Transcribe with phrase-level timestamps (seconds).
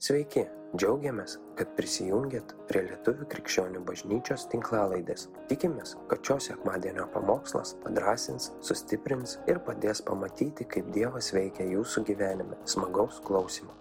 [0.00, 0.46] Sveiki,
[0.80, 5.26] džiaugiamės, kad prisijungiat prie Lietuvių krikščionių bažnyčios tinklalaidės.
[5.50, 12.56] Tikimės, kad šios sekmadienio pamokslas padrasins, sustiprins ir padės pamatyti, kaip Dievas veikia jūsų gyvenime.
[12.64, 13.76] Smagaus klausimų.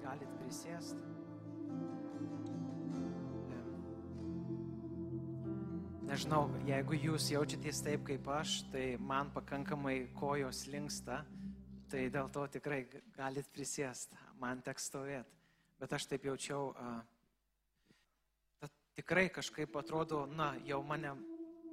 [0.00, 1.04] Galit prisėsti.
[6.08, 11.20] Nežinau, jeigu jūs jaučiatės taip kaip aš, tai man pakankamai kojos linksta,
[11.90, 12.84] tai dėl to tikrai
[13.16, 15.38] galit prisėsti, man teks stovėti.
[15.80, 16.74] Bet aš taip jaučiau,
[18.98, 21.14] tikrai kažkaip atrodo, na, jau mane,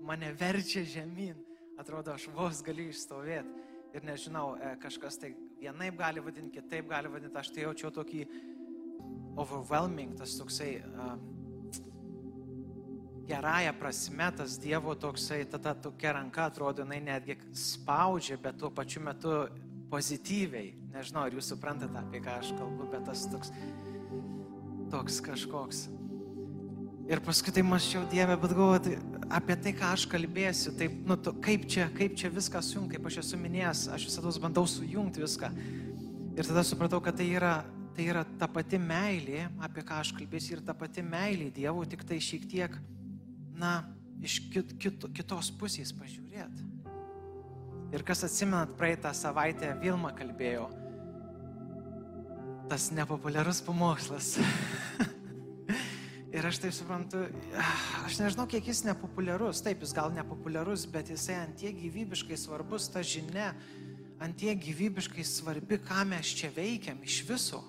[0.01, 1.39] mane verčia žemyn,
[1.77, 3.65] atrodo, aš vos galiu išstovėti.
[3.95, 8.25] Ir nežinau, e, kažkas tai vienaip gali vadinti, kitaip gali vadinti, aš tai jaučiau tokį
[9.39, 10.71] overwhelming, tas toksai
[13.27, 19.03] gerąją prasme, tas Dievo toksai, tada tokia ranka atrodo, jinai netgi spaudžia, bet tuo pačiu
[19.03, 19.33] metu
[19.91, 20.73] pozityviai.
[20.93, 23.53] Nežinau, ar jūs suprantate, apie ką aš kalbu, bet tas toks,
[24.91, 25.85] toks kažkoks.
[27.07, 28.97] Ir paskui tai mačiau Dievę, bet galvoju tai
[29.31, 33.07] apie tai, ką aš kalbėsiu, taip, nu, tu, kaip, čia, kaip čia viską sujungti, kaip
[33.07, 35.51] aš esu minėjęs, aš visada bandau sujungti viską.
[36.37, 37.53] Ir tada supratau, kad tai yra,
[37.95, 42.03] tai yra ta pati meilė, apie ką aš kalbėsiu, ir ta pati meilė Dievui, tik
[42.07, 42.75] tai šiek tiek,
[43.57, 43.79] na,
[44.23, 46.67] iš kit, kit, kitos pusės pažiūrėti.
[47.95, 50.67] Ir kas atsimenat, praeitą savaitę Vilma kalbėjo,
[52.67, 54.33] tas nepopuliarus pamokslas.
[56.37, 57.21] Ir aš taip suprantu,
[58.03, 59.61] aš nežinau, kiek jis nepopuliarus.
[59.63, 63.53] Taip, jis gal nepopuliarus, bet jisai antie gyvybiškai svarbus, ta žinia,
[64.19, 67.63] antie gyvybiškai svarbi, ką mes čia veikiam iš viso.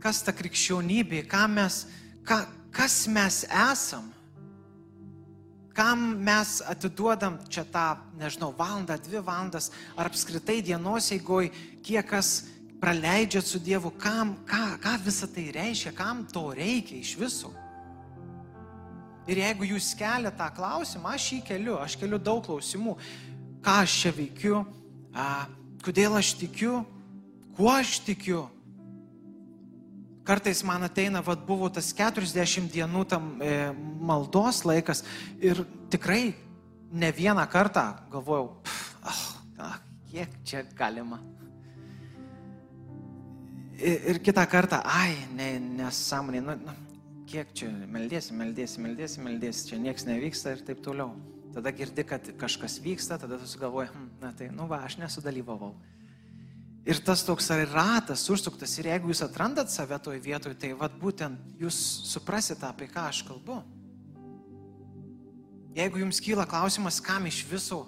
[0.00, 1.82] Kas ta krikščionybė, ką mes,
[2.26, 2.40] ką,
[2.74, 4.08] kas mes esam.
[5.76, 11.50] Kam mes atiduodam čia tą, nežinau, valandą, dvi valandas, ar apskritai dienos eigoj,
[11.84, 12.46] kiek kas
[12.80, 17.52] praleidžiat su Dievu, kam, ką, ką visą tai reiškia, kam to reikia iš viso.
[19.26, 22.96] Ir jeigu jūs keliate tą klausimą, aš jį keliu, aš keliu daug klausimų,
[23.64, 24.60] ką aš čia veikiu,
[25.12, 25.46] a,
[25.82, 26.84] kodėl aš tikiu,
[27.56, 28.46] kuo aš tikiu.
[30.26, 33.70] Kartais man ateina, vad buvo tas 40 dienų tam e,
[34.02, 35.04] maldos laikas
[35.38, 36.34] ir tikrai
[36.90, 38.48] ne vieną kartą galvojau,
[39.06, 39.22] ah,
[39.62, 39.78] ah,
[40.10, 41.20] kiek čia galima.
[43.76, 46.74] Ir, ir kitą kartą, ai, ne, nesąmonė, nu, nu,
[47.30, 51.12] kiek čia meldėsi, meldėsi, meldėsi, meldėsi, čia niekas nevyksta ir taip toliau.
[51.54, 55.74] Tada girdi, kad kažkas vyksta, tada tu sugalvoji, hm, na tai, nu va, aš nesudalyvavau.
[56.86, 61.58] Ir tas toks ratas užsuktas ir jeigu jūs atrandat save toj vietoj, tai vad būtent
[61.58, 61.74] jūs
[62.06, 63.58] suprasite, apie ką aš kalbu.
[65.76, 67.82] Jeigu jums kyla klausimas, kam iš viso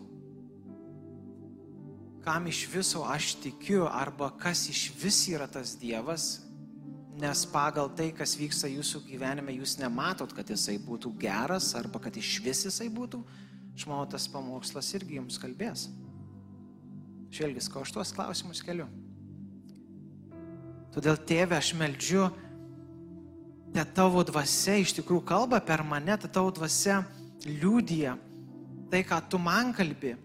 [2.29, 6.43] kam iš viso aš tikiu arba kas iš vis yra tas Dievas,
[7.17, 12.17] nes pagal tai, kas vyksta jūsų gyvenime, jūs nematot, kad jisai būtų geras arba kad
[12.21, 13.23] iš vis jisai būtų,
[13.73, 15.87] aš manau, tas pamokslas irgi jums kalbės.
[17.35, 18.87] Šelgis, ko aš tuos klausimus keliu.
[20.95, 22.31] Todėl, tėve, aš meldžiu,
[23.75, 27.03] te tavo dvasia iš tikrųjų kalba per mane, te tavo dvasia
[27.45, 28.17] liūdija
[28.89, 30.17] tai, ką tu man kalbi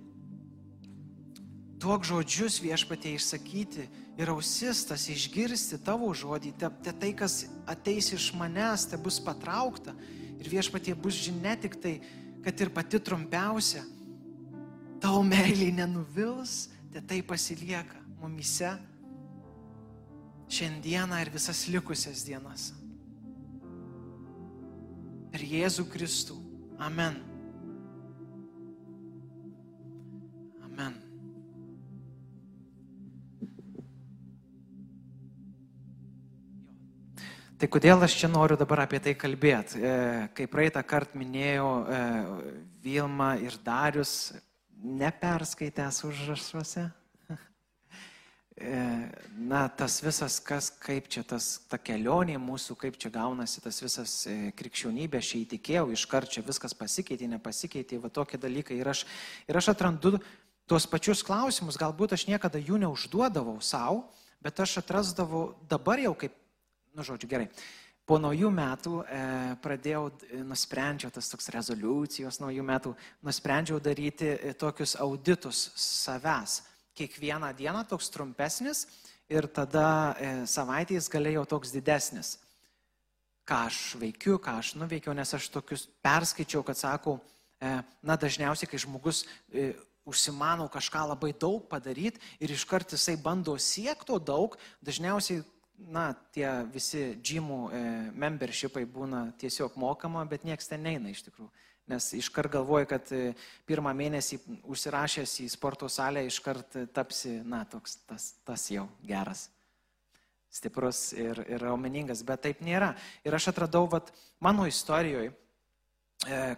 [1.84, 8.14] duok žodžius viešpatie išsakyti ir ausis tas išgirsti tavo žodį, te, te tai, kas ateis
[8.16, 9.92] iš manęs, te bus patraukta
[10.40, 11.98] ir viešpatie bus žinia tik tai,
[12.46, 13.84] kad ir pati trumpiausia,
[15.04, 18.70] tavo meiliai nenuvils, te tai pasilieka mumise
[20.54, 22.70] šiandieną ir visas likusias dienas.
[25.34, 26.38] Per Jėzų Kristų.
[26.78, 27.18] Amen.
[30.68, 31.00] Amen.
[37.58, 39.82] Tai kodėl aš čia noriu dabar apie tai kalbėti?
[39.82, 39.98] E,
[40.38, 42.02] kai praeitą kartą minėjau, e,
[42.86, 44.36] Vilma ir Darius
[44.84, 46.90] neperskaitęs užrašuose.
[48.54, 48.74] E,
[49.34, 54.14] na, tas visas, kas, kaip čia tas, ta kelionė mūsų, kaip čia gaunasi tas visas
[54.60, 58.78] krikščionybė, aš įtikėjau, iš karto čia viskas pasikeitė, nepasikeitė, va tokie dalykai.
[58.78, 59.08] Ir aš,
[59.50, 60.20] ir aš atrandu
[60.70, 64.06] tuos pačius klausimus, galbūt aš niekada jų neužduodavau savo,
[64.44, 66.38] bet aš atrasdavau dabar jau kaip
[66.94, 67.48] nu, žodžiu, gerai.
[68.04, 69.20] Po naujų metų e,
[69.64, 70.10] pradėjau,
[70.44, 72.92] nusprendžiau, tas toks rezoliucijos naujų metų,
[73.24, 76.60] nusprendžiau daryti e, tokius auditus savęs.
[77.00, 78.84] Kiekvieną dieną toks trumpesnis
[79.32, 79.88] ir tada
[80.20, 82.36] e, savaitės galėjau toks didesnis.
[83.48, 87.18] Ką aš veikiu, ką aš nuveikiau, nes aš tokius perskaičiau, kad sakau,
[87.60, 87.72] e,
[88.04, 89.74] na dažniausiai, kai žmogus e,
[90.08, 95.44] užsimanau kažką labai daug padaryti ir iškart jisai bando siekto daug, dažniausiai,
[95.92, 97.82] na, tie visi džimų e,
[98.24, 101.50] membershipai būna tiesiog mokama, bet niekas ten neina iš tikrųjų.
[101.92, 103.34] Nes iškart galvoju, kad e,
[103.68, 104.40] pirmą mėnesį
[104.72, 109.50] užsirašęs į sporto salę, iškart tapsi, na, toks tas, tas jau geras,
[110.54, 112.94] stiprus ir, ir raumeningas, bet taip nėra.
[113.28, 114.14] Ir aš atradau, vat,
[114.44, 115.34] mano istorijoje,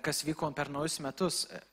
[0.05, 1.63] kas vyko per naujus metus, e,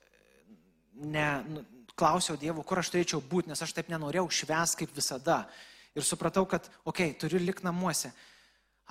[1.05, 5.43] ne, nu, klausiau Dievo, kur aš turėčiau būti, nes aš taip nenorėjau šves kaip visada.
[5.97, 8.13] Ir supratau, kad, okei, okay, turiu likti namuose.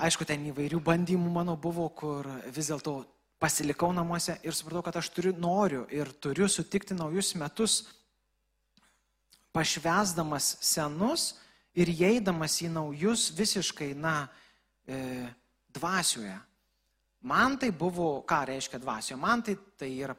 [0.02, 3.02] Aišku, ten įvairių bandymų mano buvo, kur vis dėlto
[3.42, 7.82] pasilikau namuose ir supratau, kad aš turiu, noriu ir turiu sutikti naujus metus,
[9.52, 11.34] pašvesdamas senus
[11.76, 14.28] ir įeidamas į naujus visiškai, na,
[14.88, 15.28] e,
[15.74, 16.38] dvasioje.
[17.22, 20.16] Man tai buvo, ką reiškia dvasioje, man tai, tai yra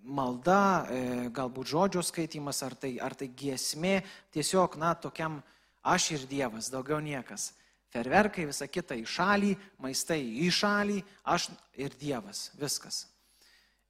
[0.00, 1.00] malda, e,
[1.32, 4.00] galbūt žodžio skaitimas, ar tai, ar tai giesmė,
[4.32, 5.40] tiesiog, na, tokiam
[5.82, 7.52] aš ir Dievas, daugiau niekas.
[7.90, 13.04] Ferverkai, visa kita į šalį, maistai į šalį, aš ir Dievas, viskas.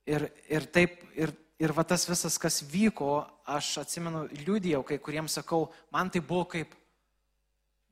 [0.09, 5.37] Ir, ir taip, ir, ir va tas visas, kas vyko, aš atsimenu, liūdėjau, kai kuriems
[5.37, 6.73] sakau, man tai buvo kaip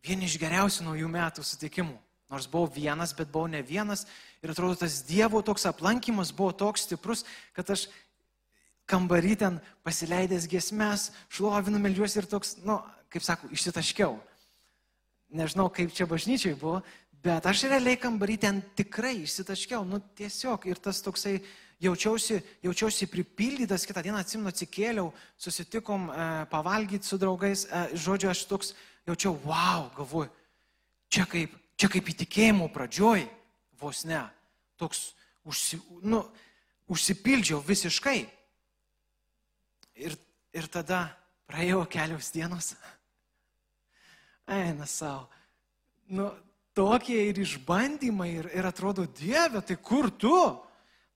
[0.04, 1.96] vieni iš geriausių naujų metų sutikimų.
[2.28, 4.04] Nors buvau vienas, bet buvau ne vienas.
[4.44, 7.24] Ir atrodo, tas Dievo toks aplankimas buvo toks stiprus,
[7.56, 7.86] kad aš
[8.88, 12.78] kambarį ten pasileidęs gesmes, šlovinu, melžiuosi ir toks, nu,
[13.12, 14.16] kaip sako, išsitaškiau.
[15.38, 16.80] Nežinau, kaip čia bažnyčiai buvo,
[17.24, 21.38] bet aš realiai kambarį ten tikrai išsitaškiau, nu tiesiog ir tas toksai
[21.82, 28.44] jaučiausi, jaučiausi pripildytas, kitą dieną atsimnu atsikėliau, susitikom e, pavalgyti su draugais, e, žodžiu, aš
[28.50, 28.72] toks
[29.06, 30.32] jaučiau, wow, galvoju,
[31.12, 33.28] čia kaip, čia kaip įtikėjimo pradžioj,
[33.80, 34.24] vos ne,
[34.80, 35.12] toks,
[35.48, 36.24] užsi, nu,
[36.90, 38.18] užsipildžiau visiškai.
[39.98, 40.14] Ir,
[40.54, 41.08] ir tada
[41.50, 42.74] praėjo kelios dienos.
[44.48, 45.28] Eina savo.
[46.08, 46.30] Nu,
[46.72, 50.32] tokie ir išbandymai ir, ir atrodo, Dieve, tai kur tu?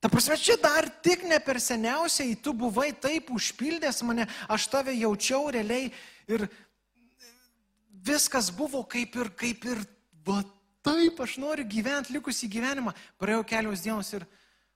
[0.02, 4.92] Ta prasme, čia dar tik ne per seniausiai tu buvai taip užpildęs mane, aš tave
[4.98, 5.92] jaučiau realiai
[6.26, 6.48] ir
[8.02, 9.84] viskas buvo kaip ir, kaip ir,
[10.26, 10.42] va
[10.82, 12.92] taip aš noriu gyventi likusį gyvenimą.
[13.14, 14.26] Praėjo kelios dienos ir,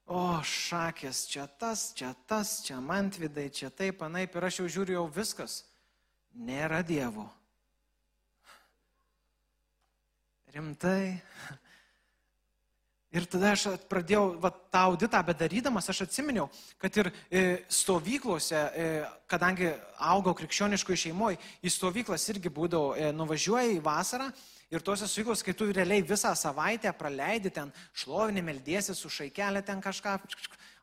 [0.07, 5.01] o šakės, čia tas, čia tas, čia mantvidai, čia taip, anaip ir aš jau žiūriu,
[5.01, 5.65] jau viskas.
[6.37, 7.27] Nėra Dievo.
[10.57, 11.19] Rimtai.
[13.13, 16.47] Ir tada aš pradėjau va, tą auditą bedarydamas, aš atsiminiau,
[16.81, 18.87] kad ir e, stovyklose, e,
[19.29, 19.69] kadangi
[20.01, 24.31] augau krikščioniškoje šeimoje, į stovyklas irgi būdavo, e, nuvažiuoji į vasarą
[24.67, 29.79] Ir tose stovyklos, kai tu realiai visą savaitę praleidi ten šlovinį meldėsi su šaikelė ten
[29.85, 30.17] kažką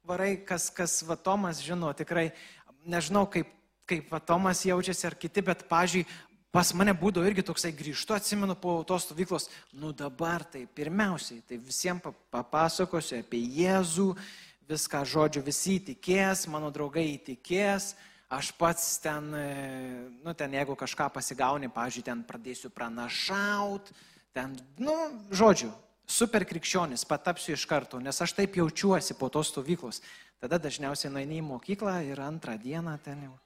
[0.07, 2.29] varai, kas, kas va Tomas žino, tikrai
[2.87, 3.49] nežinau, kaip,
[3.89, 6.07] kaip va Tomas jaučiasi ar kiti, bet, pažiūrėjau,
[6.53, 11.57] pas mane būdavo irgi toksai grįžtu, atsimenu po tos stovyklos, nu dabar tai pirmiausiai, tai
[11.57, 14.11] visiems papasakosiu apie Jėzų,
[14.69, 17.95] viską žodžiu visi įtikės, mano draugai įtikės,
[18.33, 19.47] aš pats ten, e,
[20.21, 23.89] nu, ten jeigu kažką pasigauni, pažiūrėjau, ten pradėsiu pranašaut,
[24.33, 24.93] ten, nu,
[25.33, 25.73] žodžiu,
[26.05, 30.03] super krikščionis, patapsiu iš karto, nes aš taip jaučiuosi po tos stovyklos.
[30.43, 33.37] Tada dažniausiai nueini į mokyklą ir antrą dieną ten jau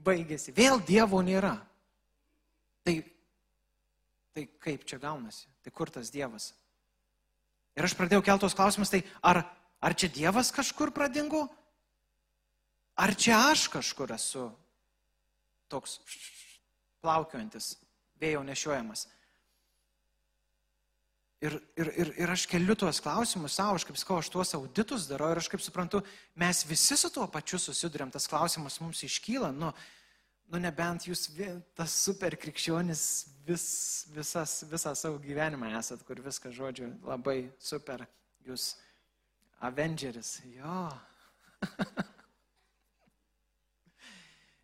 [0.00, 0.54] baigėsi.
[0.56, 1.58] Vėl Dievo nėra.
[2.86, 2.96] Tai,
[4.34, 5.48] tai kaip čia gaunasi?
[5.64, 6.52] Tai kur tas Dievas?
[7.78, 9.42] Ir aš pradėjau keltos klausimus, tai ar,
[9.80, 11.46] ar čia Dievas kažkur pradingo?
[13.00, 14.48] Ar čia aš kažkur esu
[15.70, 16.00] toks
[17.00, 17.74] plaukiojantis,
[18.20, 19.06] vėjo nešiojamas?
[21.40, 25.06] Ir, ir, ir, ir aš keliu tuos klausimus savo, aš kaip sakau, aš tuos auditus
[25.08, 26.02] darau ir aš kaip suprantu,
[26.36, 29.70] mes visi su tuo pačiu susidurėm, tas klausimas mums iškyla, nu,
[30.50, 31.28] nu nebent jūs
[31.78, 33.02] tas super krikščionis
[33.46, 33.66] vis,
[34.14, 38.06] visas, visą savo gyvenimą esat, kur viską, žodžiu, labai super,
[38.46, 38.74] jūs
[39.60, 40.88] Avengeris, jo.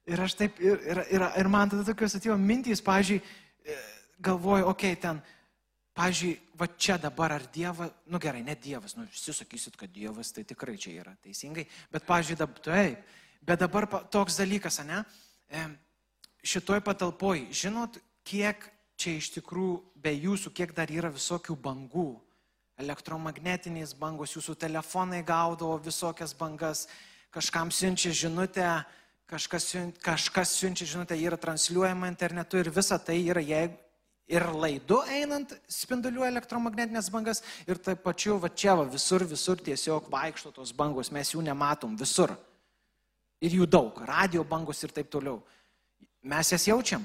[0.06, 3.76] Ir aš taip, ir, ir, ir, ir man tada tokios atėjo mintys, pažiūrėjau,
[4.22, 5.18] galvoju, okei, okay, ten,
[5.98, 10.30] pažiūrėjau, va čia dabar ar Dievas, nu gerai, ne Dievas, nu visi sakysit, kad Dievas
[10.32, 13.02] tai tikrai čia yra teisingai, bet pažiūrėjau, taip,
[13.50, 15.02] bet dabar toks dalykas, ne,
[16.46, 22.08] šitoj patalpoj, žinot, kiek čia iš tikrųjų be jūsų, kiek dar yra visokių bangų,
[22.80, 26.86] elektromagnetinės bangos, jūsų telefonai gaudavo visokias bangas,
[27.32, 28.68] kažkam siunčia žinutę,
[29.30, 29.70] kažkas,
[30.04, 33.76] kažkas siunčia žinutę, yra transliuojama internetu ir visa tai yra jeigu,
[34.26, 40.10] ir laidu einant spinduliuoja elektromagnetinės bangas ir taip pačiu va čia va, visur, visur tiesiog
[40.10, 42.34] vaikšto tos bangos, mes jų nematom visur.
[43.44, 45.42] Ir jų daug, radio bangos ir taip toliau.
[46.26, 47.04] Mes jas jaučiam.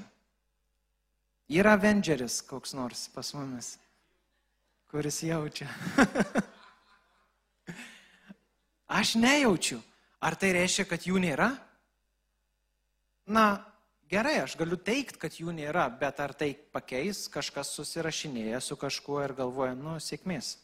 [1.51, 3.73] Yra Avengeris koks nors pas mumis,
[4.87, 5.67] kuris jaučia.
[9.01, 9.81] Aš nejaučiu.
[10.21, 11.49] Ar tai reiškia, kad jų nėra?
[13.31, 13.45] Na,
[14.11, 19.21] gerai, aš galiu teikti, kad jų nėra, bet ar tai pakeis, kažkas susirašinėja su kažkuo
[19.23, 20.57] ir galvoja, nu, sėkmės.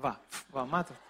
[0.00, 0.14] Va,
[0.54, 1.05] va, matot.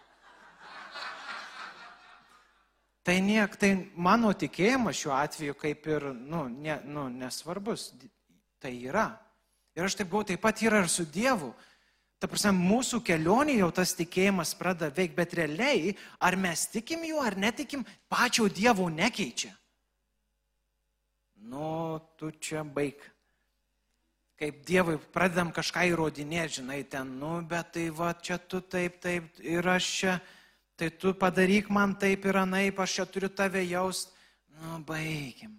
[3.07, 7.93] Tai niek, tai mano tikėjimas šiuo atveju kaip ir, nu, ne, nu, nesvarbus.
[8.59, 9.07] Tai yra.
[9.79, 11.53] Ir aš taip buvau, taip pat yra ir su Dievu.
[12.19, 17.21] Ta prasme, mūsų kelionė jau tas tikėjimas pradeda veikti, bet realiai, ar mes tikim juo,
[17.23, 19.53] ar netikim, pačio Dievo nekeičia.
[21.47, 22.99] Nu, tu čia baig.
[24.41, 29.31] Kaip Dievui pradedam kažką įrodinėti, žinai, ten, nu, bet tai va, čia tu taip, taip,
[29.47, 30.17] ir aš čia,
[30.77, 34.13] tai tu padaryk man taip ir anaip, aš čia turiu tave jaust.
[34.61, 35.57] Nu, baigim.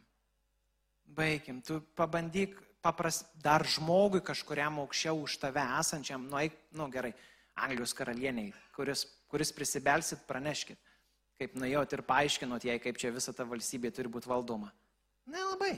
[1.05, 1.61] Baigim.
[1.61, 7.13] Tu pabandyk papras, dar žmogui kažkuriam aukščiau už tave esančiam, nu, eik, nu gerai,
[7.57, 10.77] Anglijos karalieniai, kuris, kuris prisibelsit, praneškit,
[11.41, 14.69] kaip nuėjot ir paaiškinot jai, kaip čia visa ta valstybė turi būti valdoma.
[15.27, 15.73] Nelabai.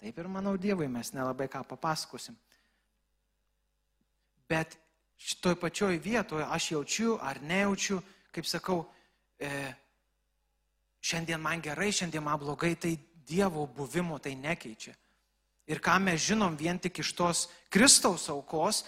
[0.00, 2.36] Taip ir manau Dievui mes nelabai ką papasakosim.
[4.46, 4.76] Bet
[5.18, 7.98] šitoj pačioj vietoje aš jaučiu ar nejaučiu,
[8.36, 8.84] kaip sakau,
[9.40, 9.48] e,
[11.00, 14.92] šiandien man gerai, šiandien man blogai, tai Dievo buvimo tai nekeičia.
[15.66, 17.40] Ir ką mes žinom vien tik iš tos
[17.74, 18.84] Kristaus aukos,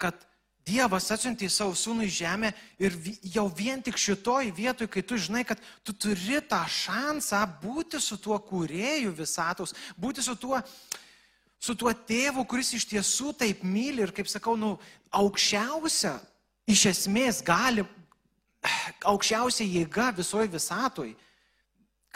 [0.00, 0.16] kad
[0.66, 2.48] Dievas atsiuntė savo sūnų į žemę
[2.82, 2.96] ir
[3.30, 8.16] jau vien tik šitoj vietoj, kai tu žinai, kad tu turi tą šansą būti su
[8.18, 10.58] tuo kūrėju visatos, būti su tuo,
[11.60, 14.74] su tuo tėvu, kuris iš tiesų taip myli ir, kaip sakau, nu,
[15.14, 16.16] aukščiausia,
[16.66, 17.86] iš esmės gali,
[19.12, 21.14] aukščiausia jėga visoji visatoj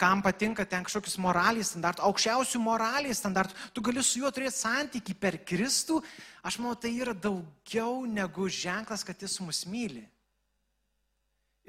[0.01, 5.13] kam patinka ten kažkokius moraliai standartų, aukščiausių moraliai standartų, tu gali su juo turėti santyki
[5.13, 5.99] per Kristų,
[6.41, 10.01] aš manau, tai yra daugiau negu ženklas, kad jis mus myli.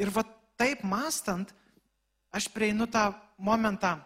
[0.00, 0.24] Ir va
[0.56, 1.52] taip mastant,
[2.32, 3.98] aš prieinu tą momentą,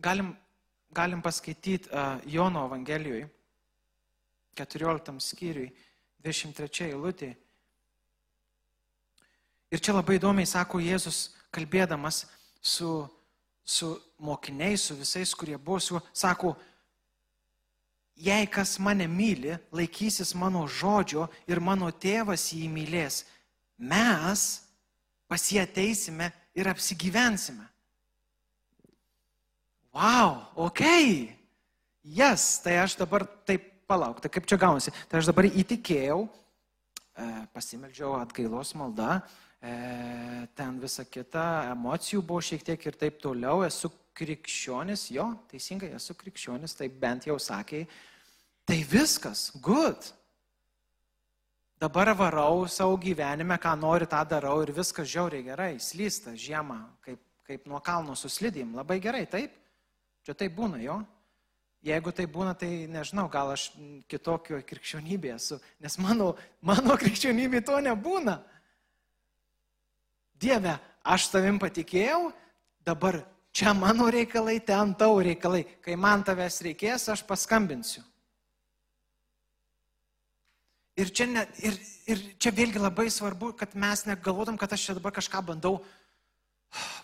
[0.00, 0.32] galim,
[0.96, 3.28] galim paskaityti uh, Jono Evangelijoje,
[4.56, 5.68] 14 skyriui,
[6.24, 7.34] 23 eilutė.
[9.68, 12.22] Ir čia labai įdomiai sako Jėzus, kalbėdamas
[12.60, 13.04] su,
[13.64, 16.54] su mokiniais, su visais, kurie buvo su juo, sako,
[18.16, 23.22] jei kas mane myli, laikysis mano žodžio ir mano tėvas jį mylės,
[23.78, 24.46] mes
[25.28, 27.66] pas jį ateisime ir apsigyvensime.
[29.92, 30.82] Wow, ok.
[32.08, 34.92] Jas, yes, tai aš dabar taip palauk, tai kaip čia gaunasi.
[35.10, 39.18] Tai aš dabar įtikėjau, e, pasimeldžiau atgailos maldą,
[39.60, 46.14] ten visa kita, emocijų buvo šiek tiek ir taip toliau, esu krikščionis, jo, teisingai, esu
[46.18, 47.84] krikščionis, tai bent jau sakė,
[48.66, 50.12] tai viskas, good.
[51.78, 57.20] Dabar varau savo gyvenime, ką noriu, tą darau ir viskas žiauriai gerai, slysta žiemą, kaip,
[57.46, 59.54] kaip nuo kalno suslidėjim, labai gerai, taip?
[60.26, 60.98] Čia taip būna, jo?
[61.86, 63.68] Jeigu tai būna, tai nežinau, gal aš
[64.10, 66.32] kitokio krikščionybė esu, nes mano,
[66.66, 68.40] mano krikščionybė to nebūna.
[70.38, 72.30] Dieve, aš tavim patikėjau,
[72.86, 75.64] dabar čia mano reikalai, ten tavo reikalai.
[75.82, 78.04] Kai man tavęs reikės, aš paskambinsiu.
[80.98, 81.76] Ir čia, ne, ir,
[82.10, 85.76] ir čia vėlgi labai svarbu, kad mes negalvotum, kad aš čia dabar kažką bandau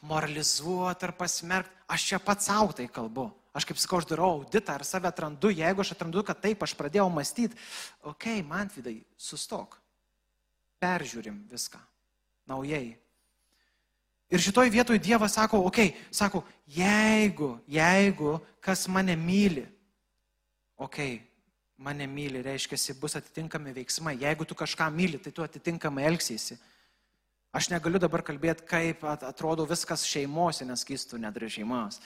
[0.02, 1.84] moralizuoti ar pasmerkti.
[1.94, 3.28] Aš čia pats savo tai kalbu.
[3.54, 5.52] Aš kaip sakau, aš darau auditą ar save atrandu.
[5.54, 7.54] Jeigu aš atrandu, kad taip, aš pradėjau mąstyti,
[8.02, 9.78] okei, okay, man vidai, sustok.
[10.82, 11.78] Peržiūrim viską.
[12.50, 12.96] Naujai.
[14.34, 19.62] Ir šitoj vietoj Dievas sako, okei, okay, sako, jeigu, jeigu kas mane myli,
[20.74, 21.34] okei, okay,
[21.78, 24.16] mane myli, reiškia, bus atitinkami veiksmai.
[24.18, 26.58] Jeigu tu kažką myli, tai tu atitinkamai elgsiesi.
[27.54, 32.00] Aš negaliu dabar kalbėti, kaip atrodo viskas šeimose, nes keistų nedari šeimos.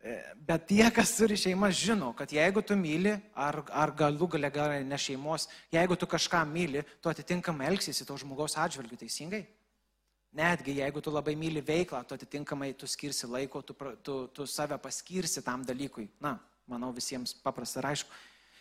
[0.00, 0.16] E,
[0.48, 4.80] bet tie, kas turi šeimas, žino, kad jeigu tu myli, ar, ar galų gale gerai
[4.88, 9.44] ne šeimos, jeigu tu kažką myli, tu atitinkamai elgsiesi to žmogaus atžvilgiu teisingai.
[10.36, 13.72] Netgi jeigu tu labai myli veiklą, tu atitinkamai tu skirsi laiko, tu,
[14.04, 16.10] tu, tu save paskirsi tam dalykui.
[16.20, 16.36] Na,
[16.68, 18.10] manau visiems paprasta ir aišku.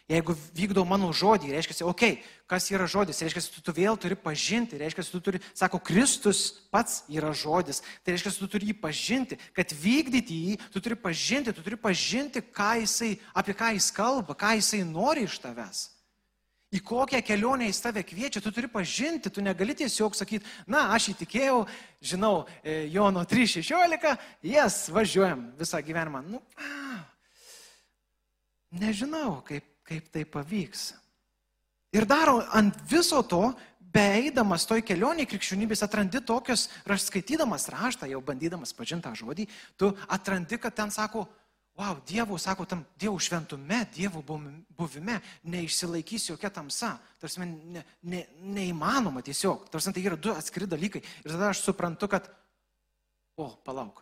[0.05, 4.13] Jeigu vykdau mano žodį, reiškia, okei, okay, kas yra žodis, reiškia, tu, tu vėl turi
[4.13, 9.39] pažinti, reiškia, tu turi, sako, Kristus pats yra žodis, tai reiškia, tu turi jį pažinti,
[9.58, 14.38] kad vykdyti jį, tu turi pažinti, tu turi pažinti, ką jisai, apie ką jis kalba,
[14.38, 15.82] ką jisai nori iš tavęs.
[16.75, 21.13] Į kokią kelionę jis tave kviečia, tu turi pažinti, tu negali tiesiog sakyti, na, aš
[21.13, 21.62] įtikėjau,
[22.03, 24.17] žinau, e, Jono 3.16,
[24.51, 26.24] jas važiuojam visą gyvenimą.
[26.27, 27.00] Nu, a,
[28.82, 30.91] nežinau, kaip, kaip tai pavyks.
[31.96, 33.53] Ir daro ant viso to,
[33.96, 39.48] beeidamas toj kelionėje krikščionybės atrandi tokius, aš skaitydamas raštą, jau bandydamas pažinti tą žodį,
[39.79, 41.24] tu atrandi, kad ten sako,
[41.77, 44.24] wow, Dievo, sako, tam Dievo šventume, Dievo
[44.77, 46.96] buvime neišsilaikys jokia tamsa.
[47.20, 48.24] Tarsi ne, ne,
[48.55, 49.67] neįmanoma tiesiog.
[49.72, 51.03] Tarsi tai yra du atskiri dalykai.
[51.25, 52.29] Ir tada aš suprantu, kad,
[53.36, 54.01] o, palauk.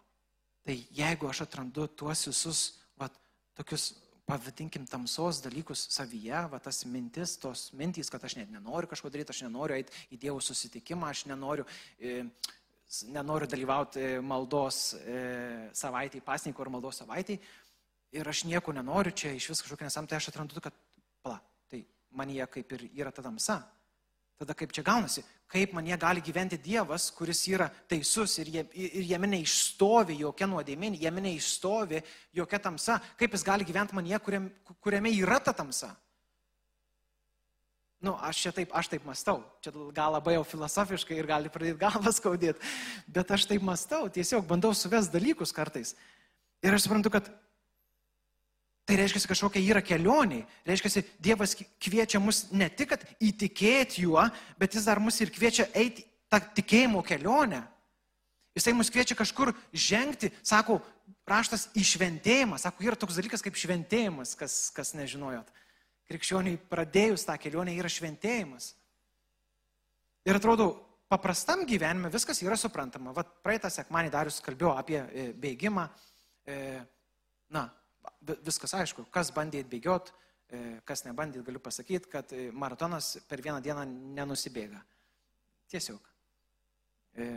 [0.63, 2.63] Tai jeigu aš atrandu tuos visus,
[2.99, 3.09] va,
[3.57, 3.91] tokius,
[4.29, 9.33] pavadinkim, tamsos dalykus savyje, va, tas mintis, tos mintys, kad aš net nenoriu kažko daryti,
[9.33, 11.67] aš nenoriu eiti į Dievo susitikimą, aš nenoriu...
[11.99, 12.21] E,
[13.09, 15.15] nenoriu dalyvauti maldos e,
[15.73, 17.39] savaitį, pasninkų ar maldos savaitį,
[18.13, 20.75] ir aš nieko nenoriu čia iš vis kažkokia nesam, tai aš atrandu, kad,
[21.25, 21.39] pala,
[21.69, 23.63] tai man jie kaip ir yra ta tamsa.
[24.37, 28.63] Tada kaip čia gaunasi, kaip man jie gali gyventi Dievas, kuris yra teisus ir, jie,
[28.73, 32.01] ir jame neišstovi jokia nuodėmė, jame neišstovi
[32.39, 34.49] jokia tamsa, kaip jis gali gyventi man jie, kuriam,
[34.81, 35.93] kuriame yra ta tamsa.
[38.03, 39.37] Nu, aš čia taip, aš taip mastau.
[39.63, 42.59] Čia gal labai jau filosofiškai ir gali pradėti galvą skaudėti,
[43.07, 45.93] bet aš taip mastau, tiesiog bandau suvest dalykus kartais.
[46.63, 47.29] Ir aš suprantu, kad
[48.83, 50.41] Tai reiškia, kažkokia yra kelionė.
[50.67, 54.25] Reiškia, Dievas kviečia mus ne tik įtikėti juo,
[54.59, 57.61] bet jis dar mus ir kviečia eiti tą tikėjimo kelionę.
[58.57, 60.81] Jisai mus kviečia kažkur žengti, sako,
[61.25, 65.47] raštas išventėjimas, sako, yra toks dalykas kaip šventėjimas, kas, kas nežinojot.
[66.11, 68.73] Krikščioniai pradėjus tą kelionę yra šventėjimas.
[70.27, 70.73] Ir atrodo,
[71.11, 73.15] paprastam gyvenime viskas yra suprantama.
[73.15, 75.87] Vat praeitą sekmanį Darius kalbėjo apie e, bėgimą.
[76.43, 76.57] E,
[77.53, 77.65] na,
[78.43, 80.11] viskas aišku, kas bandė bėgiot,
[80.49, 83.85] e, kas nebandė, galiu pasakyti, kad e, maratonas per vieną dieną
[84.17, 84.83] nenusibėga.
[85.71, 86.09] Tiesiog.
[87.15, 87.27] E,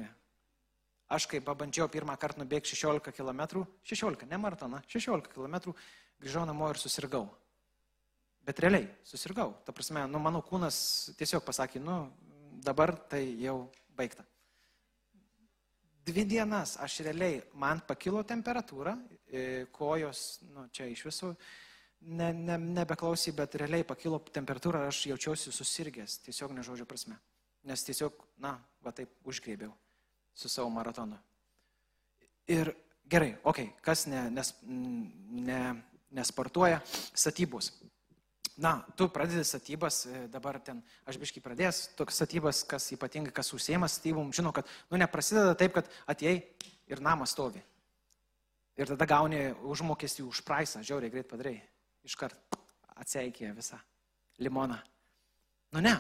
[1.08, 5.74] aš kai pabandžiau pirmą kartą nubėgti 16 km, 16, ne maratoną, 16 km,
[6.20, 7.26] grįžau namo ir susirgau.
[8.46, 9.56] Bet realiai susirgau.
[9.66, 10.78] Ta prasme, nu, mano kūnas
[11.18, 11.98] tiesiog pasakė, nu,
[12.62, 13.66] dabar tai jau
[13.98, 14.22] baigta.
[16.06, 18.94] Dvi dienas aš realiai, man pakilo temperatūra,
[19.74, 21.32] kojos, nu, čia iš visų
[22.00, 27.18] ne, ne, nebeklausy, bet realiai pakilo temperatūra, aš jaučiausi susirgęs, tiesiog nežodžio prasme.
[27.66, 29.72] Nes tiesiog, na, va taip užgrėbiau
[30.36, 31.18] su savo maratonu.
[32.52, 32.70] Ir
[33.10, 35.60] gerai, okei, okay, kas ne, nes, ne,
[36.14, 36.78] nesportuoja,
[37.10, 37.72] statybos.
[38.62, 43.52] Na, tu pradedi statybas, e, dabar ten, aš biškai pradėjęs, toks statybas, kas ypatingai, kas
[43.52, 46.38] užsieima statybom, žino, kad, nu, neprasideda taip, kad atėjai
[46.88, 47.60] ir namas stovi.
[48.76, 51.56] Ir tada gauni užmokestį už praisą, žiauriai greit padarai.
[52.04, 52.58] Iškart
[52.96, 53.78] atseikė visą
[54.38, 54.76] limoną.
[55.72, 55.94] Nu ne,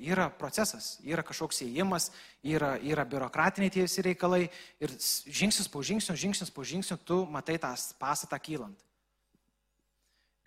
[0.00, 2.08] yra procesas, yra kažkoks įėjimas,
[2.46, 4.46] yra, yra biurokratiniai tie visi reikalai
[4.80, 8.80] ir žingsnis po žingsnio, žingsnis po žingsnio tu matai tą pastatą kylant.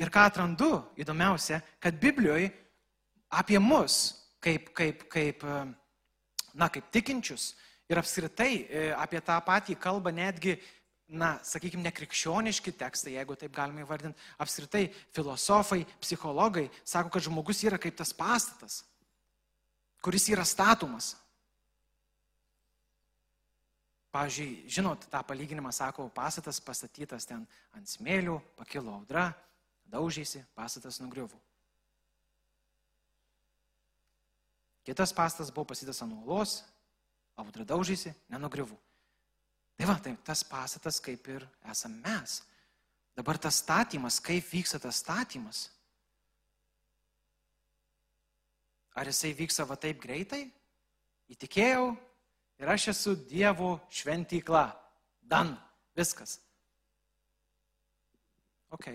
[0.01, 2.49] Ir ką atrandu įdomiausia, kad Biblijoje
[3.29, 5.45] apie mus, kaip, kaip, kaip,
[6.57, 7.51] na, kaip tikinčius
[7.91, 10.57] ir apskritai e, apie tą patį kalba netgi,
[11.11, 17.79] na, sakykime, nekrikščioniški tekstai, jeigu taip galima įvardinti, apskritai filosofai, psichologai sako, kad žmogus yra
[17.81, 18.81] kaip tas pastatas,
[20.03, 21.13] kuris yra statomas.
[24.11, 27.45] Pavyzdžiui, žinot, tą palyginimą sako, pastatas pastatytas ten
[27.75, 29.29] ant smėlių, pakilo audra,
[29.91, 31.39] daužėsi, pastatas nugriuvo.
[34.87, 36.61] Kitas pastatas buvo pasitas ant uolos,
[37.39, 38.79] audra daužėsi, nenugriuvo.
[39.81, 41.41] Tai va, tai tas pastatas kaip ir
[41.71, 42.35] esame mes.
[43.17, 45.63] Dabar tas statymas, kaip vyksta tas statymas.
[48.93, 50.43] Ar jisai vyksta va taip greitai?
[51.33, 51.87] Įtikėjau
[52.61, 54.67] ir aš esu Dievo šventykla.
[55.33, 55.55] Dan,
[55.97, 56.37] viskas.
[58.69, 58.93] Ok.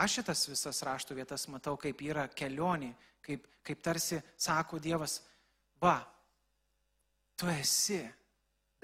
[0.00, 5.20] Aš šitas visas raštų vietas matau, kaip yra kelionė, kaip, kaip tarsi sako Dievas,
[5.76, 5.98] va,
[7.36, 8.00] tu esi,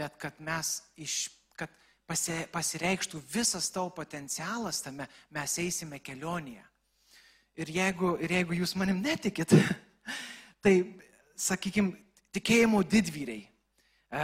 [0.01, 1.69] bet kad mes iš, kad
[2.09, 6.65] pasi, pasireikštų visas tavo potencialas tame, mes eisime kelionėje.
[7.61, 9.53] Ir jeigu, ir jeigu jūs manim netikit,
[10.65, 10.75] tai,
[11.37, 11.93] sakykime,
[12.33, 13.43] tikėjimo didvyriai.
[13.45, 14.23] E,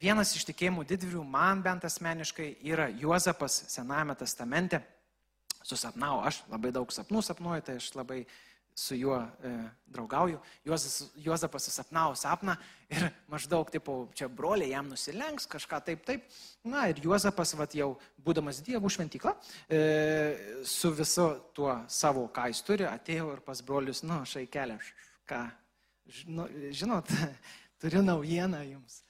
[0.00, 4.80] vienas iš tikėjimų didvyrių, man bent asmeniškai, yra Juozapas Senajame testamente
[5.66, 8.22] susapnau, aš labai daug sapnų sapnuoju, tai aš labai
[8.74, 9.50] su juo e,
[9.86, 12.56] draugauju, Juozas, Juozapas susapnavo sapną
[12.90, 16.24] ir maždaug, tipo, čia broliai jam nusilenks, kažką taip, taip.
[16.64, 17.92] Na ir Juozapas, vat, jau
[18.24, 19.34] būdamas dievų šventykla,
[19.68, 19.80] e,
[20.64, 24.78] su visu tuo savo, ką jis turi, atėjo ir pas brolius, nu, šai kelią,
[25.28, 25.42] ką,
[26.20, 27.12] žino, žinot,
[27.82, 29.02] turiu naujieną jums.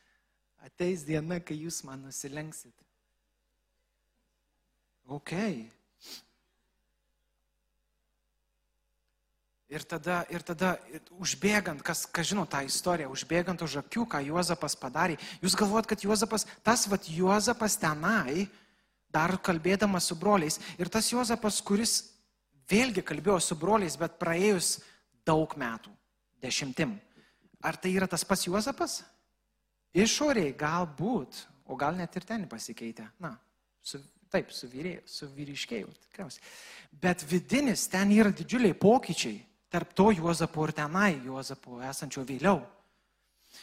[0.63, 2.75] Ateis diena, kai jūs man nusilenksit.
[5.11, 5.35] Ok,
[9.73, 10.75] Ir tada, ir tada
[11.17, 16.03] užbėgant, kas, kas žino tą istoriją, užbėgant už akių, ką Juozapas padarė, jūs galvojat, kad
[16.05, 18.51] Juozapas, tas vad Juozapas tenai,
[19.09, 21.95] dar kalbėdamas su broliais, ir tas Juozapas, kuris
[22.69, 24.75] vėlgi kalbėjo su broliais, bet praėjus
[25.25, 25.93] daug metų,
[26.45, 26.93] dešimtim.
[27.65, 28.99] Ar tai yra tas pats Juozapas?
[29.97, 33.07] Išoriai galbūt, o gal net ir ten pasikeitė.
[33.25, 33.39] Na,
[33.81, 36.45] su, taip, suvyrėjau, suvyriškėjau, tikriausiai.
[37.01, 39.41] Bet vidinis ten yra didžiuliai pokyčiai
[39.73, 42.61] tarp to Juozapo ir tenai Juozapo esančio vėliau.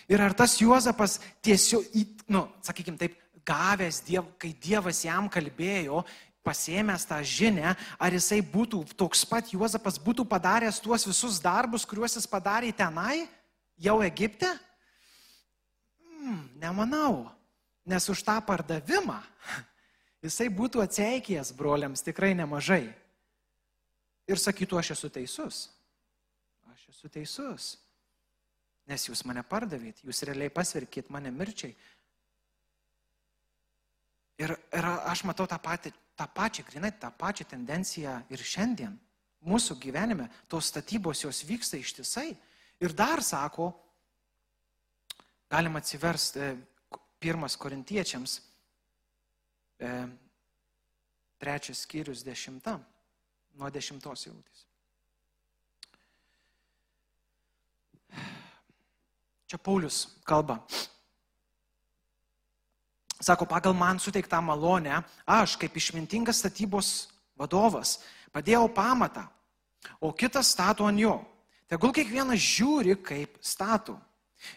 [0.10, 1.86] Ir ar tas Juozapas tiesiog,
[2.34, 6.04] nu, sakykime taip, gavęs, diev, kai Dievas jam kalbėjo,
[6.46, 12.18] pasėmęs tą žinę, ar jisai būtų toks pat Juozapas, būtų padaręs tuos visus darbus, kuriuos
[12.18, 13.28] jis padarė tenai,
[13.78, 14.50] jau Egipte?
[16.20, 17.30] Hmm, nemanau,
[17.86, 19.20] nes už tą pardavimą
[20.26, 22.88] jisai būtų atseikėjęs broliams tikrai nemažai.
[24.30, 25.68] Ir sakytų, aš esu teisus
[26.90, 27.78] esu teisus.
[28.90, 31.76] Nes jūs mane pardavėt, jūs realiai pasverkit mane mirčiai.
[34.40, 38.96] Ir, ir aš matau tą, patį, tą pačią, grinai, tą pačią tendenciją ir šiandien.
[39.46, 42.32] Mūsų gyvenime tos statybos jos vyksta ištisai.
[42.80, 43.70] Ir dar sako,
[45.52, 46.56] galima atsiversti e,
[47.20, 48.40] pirmas korintiečiams,
[49.80, 49.92] e,
[51.40, 52.84] trečias skyrius dešimtam,
[53.60, 54.69] nuo dešimtos jautys.
[59.50, 60.62] Čia Paulius kalba.
[63.18, 67.98] Sako, pagal man suteiktą malonę, aš kaip išmintingas statybos vadovas
[68.30, 69.26] padėjau pamatą,
[70.00, 71.16] o kitas stato ant jo.
[71.66, 73.98] Tegul kiekvienas žiūri, kaip stato.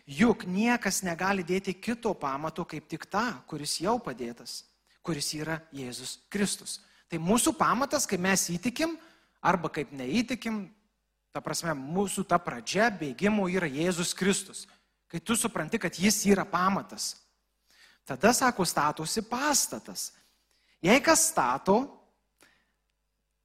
[0.07, 4.63] Juk niekas negali dėti kito pamato kaip tik tą, kuris jau padėtas,
[5.03, 6.79] kuris yra Jėzus Kristus.
[7.09, 8.95] Tai mūsų pamatas, kai mes įtikim,
[9.41, 10.63] arba kaip neįtikim,
[11.33, 14.69] ta prasme, mūsų ta pradžia bėgimo yra Jėzus Kristus
[15.13, 17.19] kai tu supranti, kad jis yra pamatas,
[18.09, 20.13] tada, sako, statosi pastatas.
[20.81, 21.77] Jei kas stato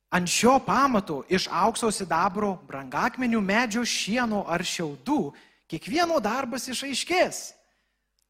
[0.10, 5.34] ant šio pamato iš aukso sidabro, brangakmenių, medžio, šieno ar šiaudų,
[5.68, 7.44] kiekvieno darbas išaiškės.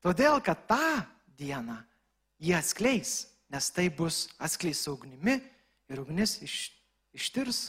[0.02, 1.06] Todėl, kad tą
[1.38, 1.78] dieną
[2.41, 5.38] jie atskleis, nes tai bus atskleis ugnimi
[5.93, 6.71] ir ugnis iš,
[7.13, 7.67] ištirs,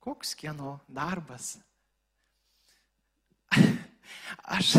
[0.00, 1.58] koks kieno darbas.
[4.48, 4.72] Aš,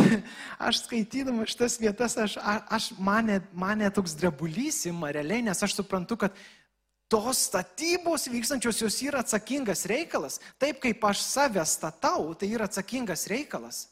[0.58, 6.18] aš skaitydama šitas vietas, aš, aš mane, mane toks drebulys ima realiai, nes aš suprantu,
[6.24, 6.40] kad
[7.10, 10.40] tos statybos vykstančios jos yra atsakingas reikalas.
[10.62, 13.88] Taip kaip aš save statau, tai yra atsakingas reikalas.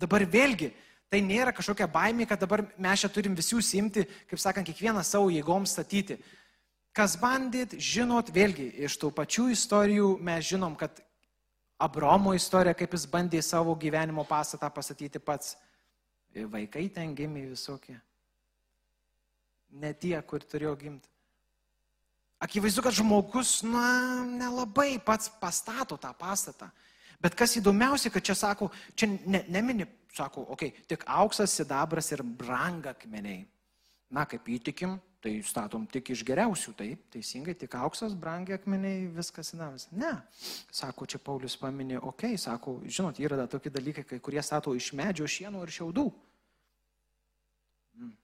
[0.00, 0.74] Dabar vėlgi,
[1.08, 5.32] tai nėra kažkokia baimė, kad dabar mes čia turim visi užsimti, kaip sakant, kiekvieną savo
[5.32, 6.20] jėgom statyti.
[6.92, 11.00] Kas bandėt, žinot, vėlgi, iš tų pačių istorijų mes žinom, kad
[11.78, 15.54] Abromo istorija, kaip jis bandė savo gyvenimo pastatą pastatyti pats.
[16.34, 17.96] Vaikai ten gimė visokie.
[19.78, 21.08] Ne tie, kur turėjo gimti.
[22.42, 26.68] Akivaizdu, kad žmogus, na, nelabai pats pastato tą pastatą.
[27.22, 32.12] Bet kas įdomiausia, kad čia sako, čia ne, nemini, sako, okei, okay, tik auksas, sidabras
[32.14, 33.42] ir brangakmeniai.
[34.14, 39.52] Na, kaip įtikim, tai statom tik iš geriausių, taip, teisingai, tik auksas, brangiai akmeniai, viskas
[39.56, 39.88] įnavis.
[39.92, 40.12] Ne,
[40.72, 44.92] sako, čia Paulius paminė, okei, okay, sako, žinot, yra tokie dalykai, kai kurie stato iš
[44.96, 46.06] medžio, šieno ir šiaudų.
[47.98, 48.14] Mm.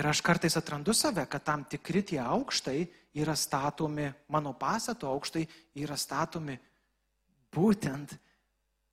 [0.00, 2.80] Ir aš kartais atrandu save, kad tam tikri tie aukštai
[3.20, 5.44] yra statomi, mano pastato aukštai
[5.84, 6.56] yra statomi
[7.52, 8.16] būtent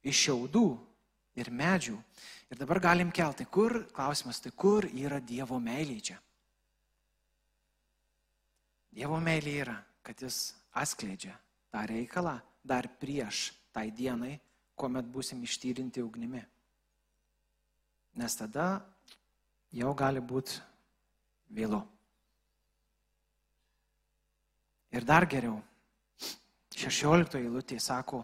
[0.06, 0.68] iš šiaudų
[1.40, 1.96] ir medžių.
[2.54, 6.18] Ir dabar galim kelti, kur, klausimas, tai kur yra Dievo meilė čia?
[8.96, 11.34] Dievo meilė yra, kad jis atskleidžia
[11.74, 14.38] tą reikalą dar prieš tai dienai,
[14.76, 16.44] kuomet busim ištyrinti ugnimi.
[18.16, 18.86] Nes tada
[19.76, 20.62] jau gali būti
[21.52, 21.82] vėlu.
[24.96, 25.58] Ir dar geriau,
[26.76, 28.22] 16 eilutė sako,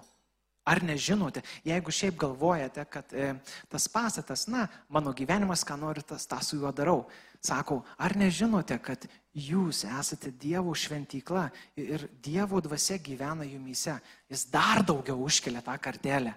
[0.63, 3.31] Ar nežinote, jeigu šiaip galvojate, kad e,
[3.69, 7.07] tas pastatas, na, mano gyvenimas, ką noriu, tas tą su juo darau,
[7.41, 11.47] sakau, ar nežinote, kad jūs esate Dievo šventykla
[11.81, 13.97] ir Dievo dvasia gyvena jumyse.
[14.29, 16.35] Jis dar daugiau užkelia tą kartelę,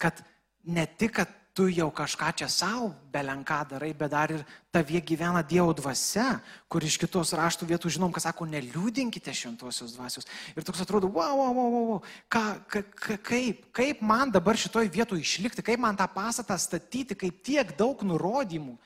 [0.00, 0.24] kad
[0.64, 5.42] ne tik, kad tu jau kažką čia savo belenką darai, bet dar ir tavie gyvena
[5.44, 10.28] Dievo dvasia, kur iš kitos raštų vietų žinom, kas sako, neliūdinkite šventosios dvasios.
[10.56, 12.00] Ir toks atrodo, wow, wow, wow, wow,
[12.32, 17.18] ką, ka, ka, kaip, kaip man dabar šitoj vietoje išlikti, kaip man tą pastatą statyti,
[17.20, 18.78] kaip tiek daug nurodymų.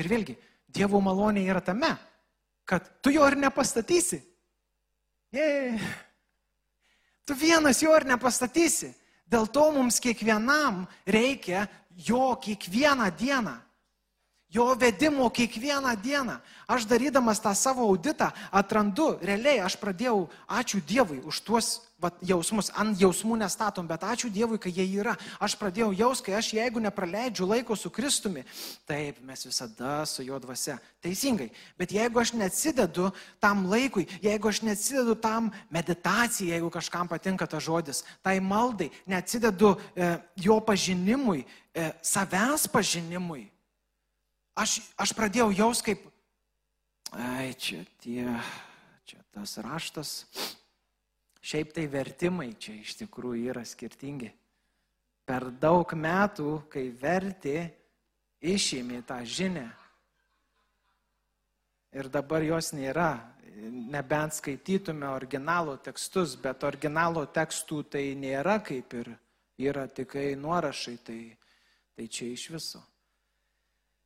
[0.00, 0.38] Ir vėlgi,
[0.72, 1.92] Dievo malonė yra tame,
[2.64, 4.22] kad tu jo ir nepastatysi.
[5.32, 5.76] Jei.
[7.28, 8.94] Tu vienas jo ir nepastatysi.
[9.32, 11.64] Dėl to mums kiekvienam reikia
[11.96, 13.56] jo kiekvieną dieną.
[14.52, 16.36] Jo vedimo kiekvieną dieną.
[16.68, 22.70] Aš darydamas tą savo auditą atrandu, realiai aš pradėjau, ačiū Dievui už tuos vat, jausmus,
[22.78, 25.14] ant jausmų nestatom, bet ačiū Dievui, kai jie yra.
[25.42, 28.42] Aš pradėjau jaus, kai aš jeigu nepraleidžiu laiko su Kristumi,
[28.88, 30.78] taip, mes visada su jo dvasia.
[31.02, 31.48] Teisingai.
[31.78, 33.10] Bet jeigu aš neatsidedu
[33.42, 39.74] tam laikui, jeigu aš neatsidedu tam meditacijai, jeigu kažkam patinka tas žodis, tai maldai, neatsidedu
[39.94, 40.12] e,
[40.46, 43.46] jo pažinimui, e, savęs pažinimui,
[44.58, 46.04] aš, aš pradėjau jaus kaip,
[47.12, 48.26] ai, čia tie,
[49.08, 50.20] čia tas raštas
[51.42, 54.30] Šiaip tai vertimai čia iš tikrųjų yra skirtingi.
[55.26, 57.56] Per daug metų, kai verti,
[58.42, 59.66] išėmė tą žinę.
[61.92, 63.10] Ir dabar jos nėra,
[63.92, 69.12] nebent skaitytume originalo tekstus, bet originalo tekstų tai nėra kaip ir
[69.60, 71.20] yra tik nuorašai, tai,
[71.94, 72.82] tai čia iš viso.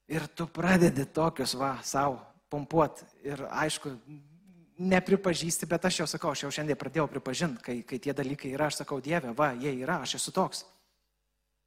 [0.08, 2.20] Ir tu pradedi tokius va savo
[2.50, 3.02] pumpuot.
[3.26, 3.92] Ir aišku,
[4.78, 8.68] nepripažįsti, bet aš jau sakau, aš jau šiandien pradėjau pripažinti, kai, kai tie dalykai yra,
[8.70, 10.64] aš sakau, Dieve, va, jie yra, aš esu toks.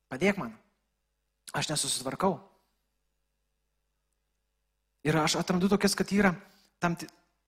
[0.09, 0.53] Padėk man.
[1.53, 2.37] Aš nesusitvarkau.
[5.05, 6.33] Ir aš atrandu tokias, kad yra
[6.81, 6.97] tam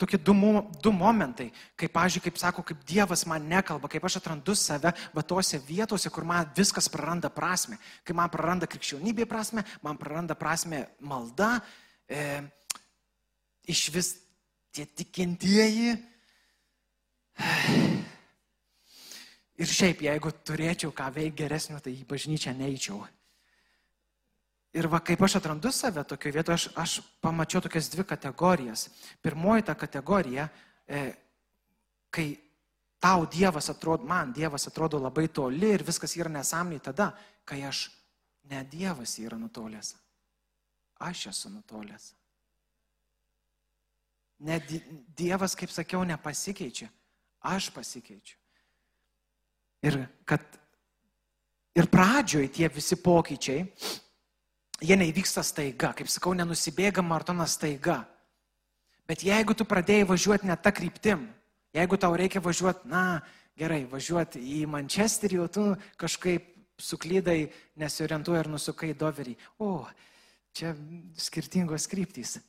[0.01, 0.33] tokie du,
[0.81, 5.23] du momentai, kaip, pažiūrėjau, kaip sako, kaip Dievas man nekalba, kaip aš atrandu save, va
[5.27, 7.77] tose vietose, kur man viskas praranda prasme.
[8.07, 11.59] Kai man praranda krikščionybė prasme, man praranda prasme malda,
[12.09, 12.41] e,
[13.69, 14.15] iš vis
[14.71, 15.95] tie tikintieji.
[19.61, 23.03] Ir šiaip, jeigu turėčiau ką veikti geresnio, tai į bažnyčią neįčiau.
[24.71, 28.87] Ir va, kaip aš atrandu save tokioje vietoje, aš, aš pamačiau tokias dvi kategorijas.
[29.21, 30.47] Pirmoji ta kategorija,
[30.87, 31.01] e,
[32.09, 32.27] kai
[33.01, 37.11] tau Dievas atrodo, man Dievas atrodo labai toli ir viskas yra nesąmonė tada,
[37.45, 37.89] kai aš,
[38.47, 39.95] ne Dievas yra nutolęs,
[41.03, 42.13] aš esu nutolęs.
[44.41, 44.65] Net
[45.17, 46.89] Dievas, kaip sakiau, nepasikeičia.
[47.45, 48.37] Aš pasikeičiu.
[49.85, 49.97] Ir
[50.29, 50.45] kad
[51.77, 53.65] ir pradžioj tie visi pokyčiai,
[54.81, 58.01] jie neįvyksta staiga, kaip sakau, nenusibėga maratonas staiga.
[59.09, 61.25] Bet jeigu tu pradėjai važiuoti ne tą kryptim,
[61.75, 63.21] jeigu tau reikia važiuoti, na,
[63.57, 65.65] gerai, važiuoti į Mančesterį, o tu
[66.01, 66.47] kažkaip
[66.81, 69.35] suklydai, nesiorientuoji ir nusukai doverį.
[69.61, 69.85] O,
[70.57, 70.73] čia
[71.19, 72.39] skirtingos kryptys.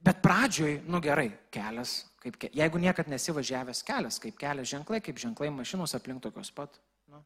[0.00, 5.50] Bet pradžioj, nu gerai, kelias, kaip, jeigu niekad nesivažiavęs kelias, kaip kelias ženklai, kaip ženklai
[5.52, 6.78] mašinos aplink tokios pat.
[7.10, 7.20] Nu.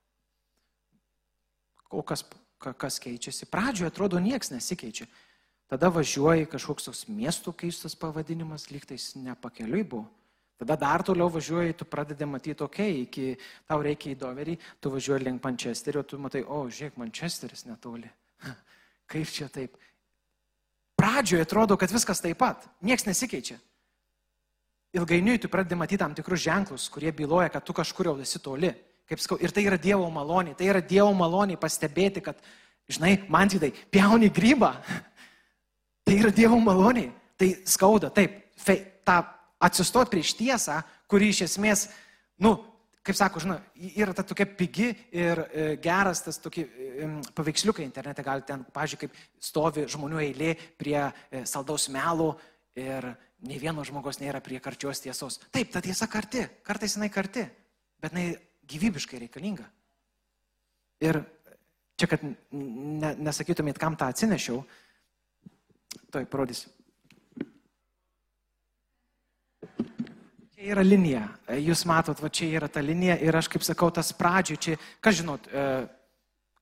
[1.95, 2.25] O kas,
[2.59, 3.47] kas keičiasi?
[3.47, 5.07] Pradžioje atrodo nieks nesikeičia.
[5.71, 10.11] Tada važiuoji kažkoks toks miestų keistas pavadinimas, lygtais nepakeliui buvo.
[10.59, 14.93] Tada dar toliau važiuoji, tu pradedi matyti, okei, okay, iki tau reikia į Doverį, tu
[14.93, 18.11] važiuoji link Mančesterio, tu matai, o, žiūrėk, Mančesteris netoli.
[19.11, 19.75] Kaip čia taip?
[21.05, 23.59] Pradžioje atrodo, kad viskas taip pat, niekas nesikeičia.
[24.97, 28.71] Ilgainiui tu pradedi matyti tam tikrus ženklus, kurie byloja, kad tu kažkur jau esi toli.
[29.05, 32.39] Kaip skau, ir tai yra Dievo malonė, tai yra Dievo malonė pastebėti, kad,
[32.89, 34.73] žinai, man tai pjauni grybą.
[36.05, 37.07] Tai yra Dievo malonė.
[37.41, 38.75] Tai skauda, taip, fe,
[39.09, 39.23] tą
[39.65, 41.87] atsistot prieš tiesą, kuri iš esmės,
[42.37, 42.59] nu,
[43.05, 43.59] kaip sako, žinai,
[44.01, 46.65] yra ta tokia pigi ir e, geras tas tokie
[47.37, 52.33] paveiksliukai internete, gal ten, pažiūrėk, kaip stovi žmonių eilė prie e, saldaus melo
[52.81, 53.11] ir
[53.45, 55.39] nei vieno žmogaus nėra prie karčios tiesos.
[55.53, 57.45] Taip, ta tiesa karti, kartais jinai karti,
[58.01, 58.39] bet jinai
[58.73, 59.67] gyvybiškai reikalinga.
[61.05, 61.21] Ir
[62.01, 64.63] čia, kad ne, nesakytumėt, kam tą atsinešiau,
[66.15, 66.73] toj parodysiu.
[70.73, 71.25] Yra linija.
[71.61, 75.19] Jūs matot, va čia yra ta linija ir aš kaip sakau, tas pradžioj čia, kas
[75.21, 75.67] žinot, e,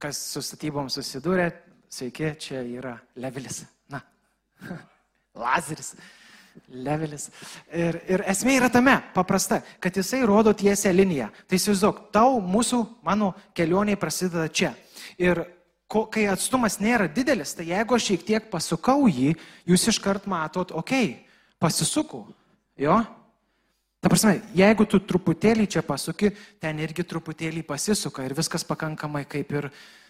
[0.03, 1.51] kas su statybom susidūrė,
[1.93, 3.63] sveiki, čia yra levelis.
[3.93, 4.03] Na,
[5.45, 5.95] lazeris.
[6.69, 7.31] Levelis.
[7.73, 11.31] Ir, ir esmė yra tame, paprasta, kad jisai rodo tiesią liniją.
[11.49, 14.75] Tai įsivaizduok, tau mūsų, mano kelionė prasideda čia.
[15.17, 15.41] Ir
[15.89, 19.33] ko, kai atstumas nėra didelis, tai jeigu aš šiek tiek pasukau jį,
[19.69, 22.27] jūs iškart matot, okei, okay, pasisuku,
[22.85, 23.01] jo?
[24.03, 29.53] Ta prasme, jeigu tu truputėlį čia pasuki, ten irgi truputėlį pasisuka ir viskas pakankamai kaip
[29.55, 29.69] ir,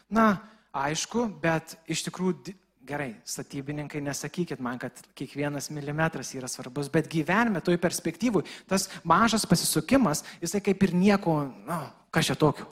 [0.08, 0.38] na,
[0.72, 2.54] aišku, bet iš tikrųjų
[2.88, 9.44] gerai, statybininkai, nesakykit man, kad kiekvienas milimetras yra svarbus, bet gyvenime, toj perspektyvui, tas mažas
[9.46, 11.36] pasisukimas, jisai kaip ir nieko,
[11.68, 12.70] na, kas čia tokio.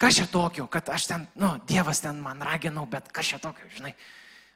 [0.00, 3.72] Kas čia tokio, kad aš ten, nu, Dievas ten man raginau, bet kas čia tokio,
[3.72, 3.96] žinai.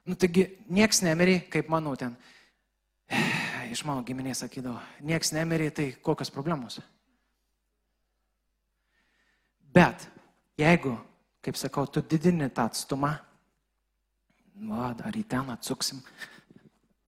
[0.05, 2.13] Nu, taigi, nieks nemirė, kaip manau ten
[3.73, 6.81] iš mano giminės sakydavo, nieks nemirė, tai kokios problemos.
[9.75, 10.07] Bet
[10.61, 10.95] jeigu,
[11.45, 13.13] kaip sakau, tu didini tą atstumą,
[14.71, 16.03] va, dar į ten atsuksim,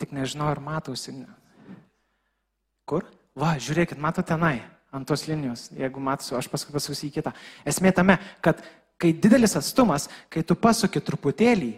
[0.01, 1.15] tik nežinau, ar matosi.
[2.87, 3.07] Kur?
[3.37, 4.59] Va, žiūrėkit, mato tenai,
[4.95, 7.33] ant tos linijos, jeigu matosi, aš paskui pasuksiu į kitą.
[7.69, 8.63] Esmė tame, kad
[8.99, 11.73] kai didelis atstumas, kai tu pasuki truputėlį,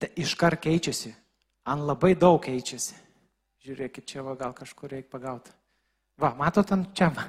[0.00, 1.12] tai iškart keičiasi,
[1.68, 2.96] ant labai daug keičiasi.
[3.60, 5.52] Žiūrėkit, čia va gal kažkur reikia pagauti.
[6.20, 7.26] Va, matot ant čia va.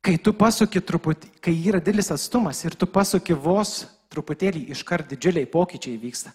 [0.00, 5.48] Kai tu pasuki truputį, kai yra didelis atstumas ir tu pasuki vos truputėlį, iškart didžiuliai
[5.50, 6.32] pokyčiai vyksta.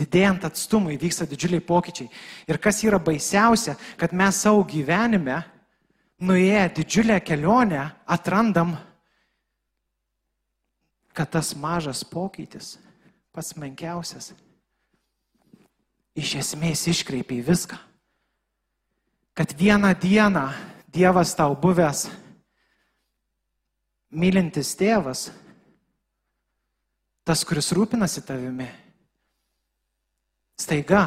[0.00, 2.08] Didėjant atstumui vyksta didžiuliai pokyčiai.
[2.48, 5.40] Ir kas yra baisiausia, kad mes savo gyvenime,
[6.20, 8.76] nuėję didžiulę kelionę, atrandam,
[11.16, 12.76] kad tas mažas pokytis,
[13.34, 14.30] pats menkiausias,
[16.18, 17.78] iš esmės iškreipiai viską.
[19.34, 20.48] Kad vieną dieną
[20.90, 22.08] Dievas tau buvęs
[24.10, 25.28] mylintis tėvas,
[27.22, 28.66] tas, kuris rūpinasi tavimi,
[30.58, 31.04] staiga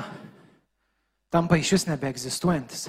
[1.33, 2.87] tampa iš vis nebeegzistuojantis.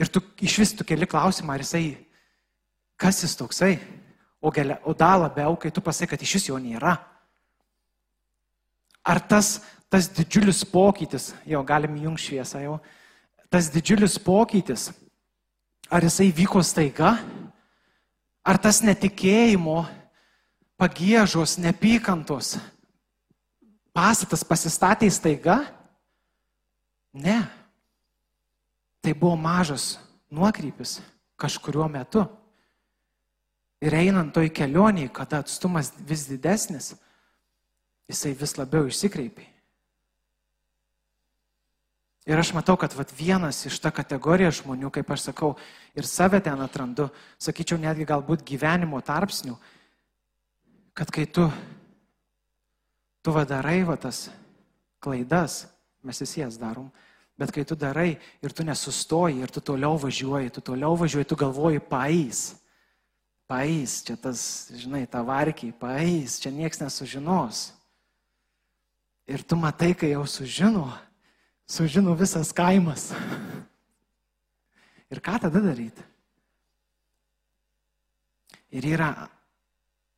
[0.00, 1.84] Ir tu iš vis tu keli klausimą, ar jisai,
[2.98, 3.74] kas jis toksai,
[4.40, 6.96] o, gelia, o dar labiau, kai tu pasakai, kad iš vis jo nėra.
[9.04, 9.58] Ar tas
[9.90, 12.78] tas didžiulis pokytis, jo galim jungti šviesą jau,
[13.50, 14.90] tas didžiulis pokytis,
[15.90, 17.16] ar jisai vyko staiga,
[18.46, 19.82] ar tas netikėjimo,
[20.80, 22.54] pagėžos, nepykantos
[23.92, 25.58] pastatas pasistatė staiga?
[27.12, 27.42] Ne.
[29.02, 29.96] Tai buvo mažas
[30.30, 31.00] nuokrypis
[31.40, 32.22] kažkuriuo metu.
[33.80, 36.92] Ir einant toj kelioniai, kada atstumas vis didesnis,
[38.10, 39.49] jisai vis labiau išsikreipė.
[42.30, 45.56] Ir aš matau, kad vat, vienas iš ta kategorija žmonių, kaip aš sakau,
[45.98, 47.08] ir save ten atrandu,
[47.42, 49.56] sakyčiau, netgi galbūt gyvenimo tarpsnių,
[50.94, 51.48] kad kai tu,
[53.26, 54.28] tu vadarai va tas
[55.02, 55.64] klaidas,
[56.06, 56.86] mes visi jas darom,
[57.34, 61.42] bet kai tu darai ir tu nesustoji, ir tu toliau važiuoji, tu toliau važiuoji, tu
[61.42, 62.46] galvoji paeis.
[63.50, 67.72] Paeis, čia tas, žinai, ta varkiai, paeis, čia niekas nesužinos.
[69.26, 70.92] Ir tu matai, kai jau sužino,
[71.70, 73.10] sužino visas kaimas.
[75.10, 76.02] Ir ką tada daryti?
[78.70, 79.10] Ir yra,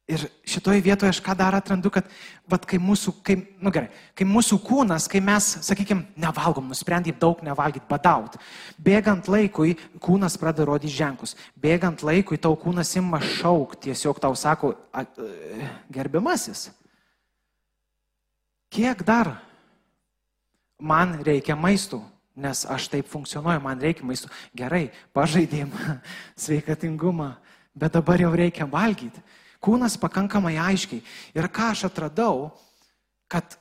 [0.08, 2.08] ir šitoje vietoje aš ką dar atrandu, kad,
[2.48, 7.40] bet kai mūsų, kai, nu gerai, kai mūsų kūnas, kai mes, sakykime, nevalgom, nusprendėm daug
[7.44, 8.36] nevalgyti, badaut,
[8.76, 14.74] bėgant laikui kūnas pradeda rodyti ženklus, bėgant laikui tau kūnas ima šaukti, tiesiog tau sako,
[15.92, 16.68] gerbiamasis,
[18.72, 19.38] kiek dar
[20.82, 22.02] man reikia maistų,
[22.36, 24.30] nes aš taip funkcionuoju, man reikia maistų.
[24.56, 25.72] Gerai, pažaidėm
[26.42, 27.34] sveikatingumą,
[27.74, 29.22] bet dabar jau reikia valgyti.
[29.62, 31.04] Kūnas pakankamai aiškiai.
[31.38, 32.50] Ir ką aš atradau,
[33.30, 33.54] kad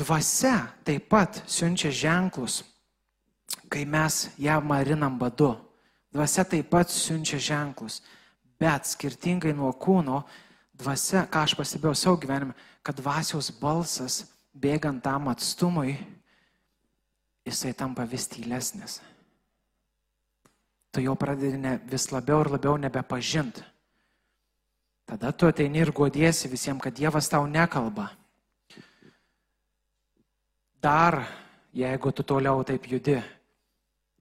[0.00, 2.62] dvasia taip pat siunčia ženklus,
[3.68, 5.54] kai mes ją marinam badu.
[6.12, 8.00] Dvasia taip pat siunčia ženklus.
[8.60, 10.22] Bet skirtingai nuo kūno,
[10.78, 14.22] dvasia, ką aš pastebėjau savo gyvenime, kad dvasios balsas
[14.54, 15.96] bėgant tam atstumui
[17.46, 19.00] jisai tampa vis tylesnis.
[20.92, 23.62] Tu jau pradedi ne, vis labiau ir labiau nebepažint.
[25.08, 28.10] Tada tu ateini ir godėsi visiems, kad Dievas tau nekalba.
[30.82, 31.22] Dar,
[31.72, 33.16] jeigu tu toliau taip judi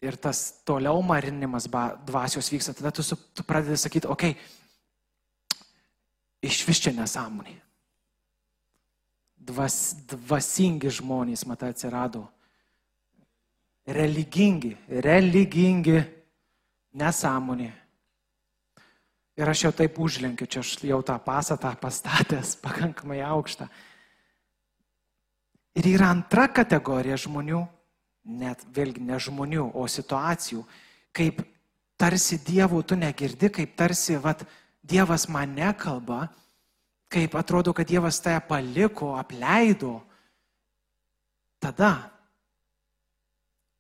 [0.02, 1.68] ir tas toliau marinimas
[2.06, 5.62] dvasios vyksta, tada tu, tu pradedi sakyti, okei, okay,
[6.42, 7.54] iš vis čia nesąmonė.
[9.42, 9.76] Dvas,
[10.10, 12.28] dvasingi žmonės, matai, atsirado
[13.96, 14.74] religingi,
[15.04, 16.00] religingi,
[16.98, 17.72] nesąmonė.
[19.40, 23.68] Ir aš jau taip užlenkiu, čia aš jau tą pastatą pastatęs pakankamai aukštą.
[25.80, 27.62] Ir yra antra kategorija žmonių,
[28.42, 30.66] net vėlgi ne žmonių, o situacijų,
[31.16, 31.40] kaip
[32.02, 34.44] tarsi Dievų tu negirdi, kaip tarsi, vad,
[34.84, 36.26] Dievas man nekalba,
[37.12, 40.02] kaip atrodo, kad Dievas tave paliko, apleido,
[41.62, 42.12] tada,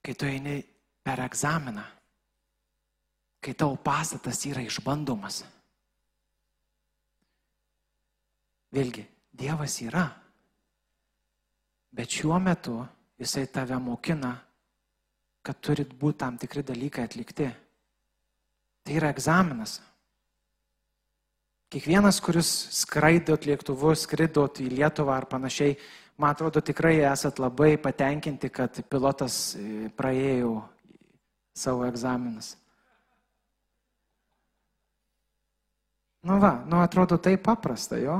[0.01, 0.59] kai tu eini
[1.03, 1.83] per egzaminą,
[3.41, 5.43] kai tavo pastatas yra išbandomas.
[8.71, 10.05] Vėlgi, Dievas yra,
[11.91, 12.79] bet šiuo metu
[13.21, 14.31] Jisai tave mokina,
[15.45, 17.49] kad turit būti tam tikri dalykai atlikti.
[18.81, 19.75] Tai yra egzaminas.
[21.71, 22.49] Kiekvienas, kuris
[22.79, 25.75] skraidot lėktuvu, skridot į Lietuvą ar panašiai,
[26.21, 30.59] man atrodo, tikrai esat labai patenkinti, kad pilotas e, praėjo
[31.57, 32.53] savo egzaminus.
[36.21, 38.19] Nu va, nu atrodo tai paprasta, jo.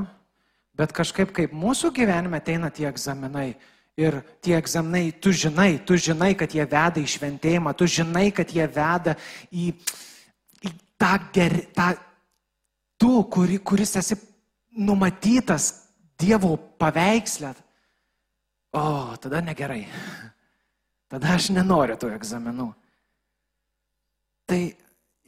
[0.74, 3.54] Bet kažkaip kaip mūsų gyvenime ateina tie egzaminai.
[4.00, 8.50] Ir tie egzaminai, tu žinai, tu žinai, kad jie veda į šventėjimą, tu žinai, kad
[8.50, 9.18] jie veda
[9.52, 9.74] į,
[10.64, 11.92] į tą, ger, tą
[12.98, 14.18] tu, kuri, kuris esi
[14.72, 15.74] numatytas
[16.22, 17.50] Dievo paveikslę,
[18.72, 19.86] o, tada negerai.
[21.12, 22.70] Tada aš nenoriu tų egzaminų.
[24.48, 24.62] Tai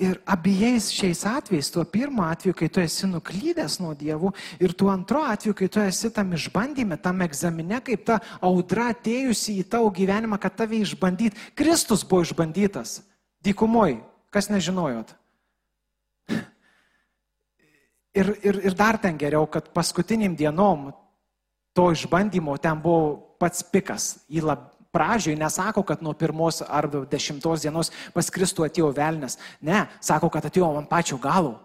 [0.03, 4.31] ir abiejais šiais atvejais, tuo pirmo atveju, kai tu esi nuklydęs nuo dievų,
[4.63, 9.59] ir tuo antro atveju, kai tu esi tam išbandyme, tam egzamine, kaip ta audra atėjusi
[9.61, 11.37] į tavo gyvenimą, kad tave išbandyt.
[11.55, 13.01] Kristus buvo išbandytas.
[13.43, 13.99] Dykumoj,
[14.33, 15.13] kas nežinojot.
[18.13, 20.91] Ir, ir, ir dar ten geriau, kad paskutiniam dienom
[21.73, 24.13] to išbandymo ten buvo pats pikas.
[24.31, 29.39] Į lab, pradžioj nesako, kad nuo pirmos ar dešimtos dienos pas Kristų atėjo velnės.
[29.61, 31.57] Ne, sako, kad atėjo ant pačio galo.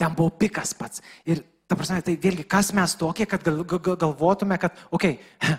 [0.00, 1.02] Ten buvo pikas pats.
[1.26, 5.58] Ir ta prasme, tai vėlgi, kas mes tokie, kad gal, gal, galvotume, kad, okei, okay,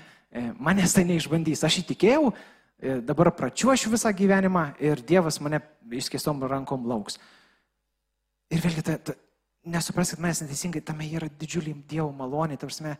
[0.67, 1.65] manęs tai neišbandys.
[1.67, 5.59] Aš įtikėjau, e, dabar pračiuošiu visą gyvenimą ir Dievas mane
[5.99, 7.19] išskėstom rankom lauks.
[8.53, 9.17] Ir vėlgi, ta, ta,
[9.67, 12.59] nesupraskite manęs neteisingai, tame yra didžiulį Dievo malonė.
[12.61, 12.95] Tarsime,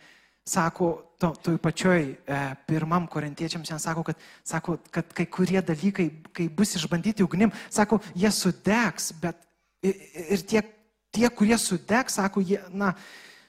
[0.48, 0.90] sako,
[1.20, 6.48] to, toj pačioj e, pirmam korintiečiams jam sako, kad, sako, kad kai kurie dalykai, kai
[6.50, 9.40] bus išbandyti ugnim, sako, jie sudegs, bet
[9.82, 9.98] ir,
[10.38, 10.64] ir tie,
[11.12, 12.94] tie, kurie sudegs, sako, jie, na,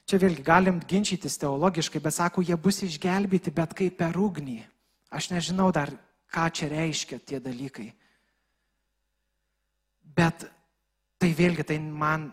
[0.09, 4.59] čia vėlgi galim ginčytis teologiškai, bet sako, jie bus išgelbėti, bet kaip per ugnį.
[5.13, 5.93] Aš nežinau dar,
[6.33, 7.91] ką čia reiškia tie dalykai.
[10.19, 10.49] Bet
[11.21, 12.29] tai vėlgi, tai man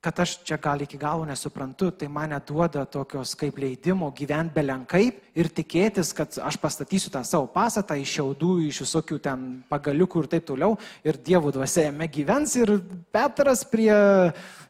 [0.00, 5.18] kad aš čia gal iki galo nesuprantu, tai mane duoda tokios kaip leidimo gyventi belenkaip
[5.36, 10.30] ir tikėtis, kad aš pastatysiu tą savo pastatą iš šiaudų, iš visokių ten pagaliukų ir
[10.32, 12.78] taip toliau, ir dievų dvasia jame gyvens ir
[13.12, 13.92] Petras prie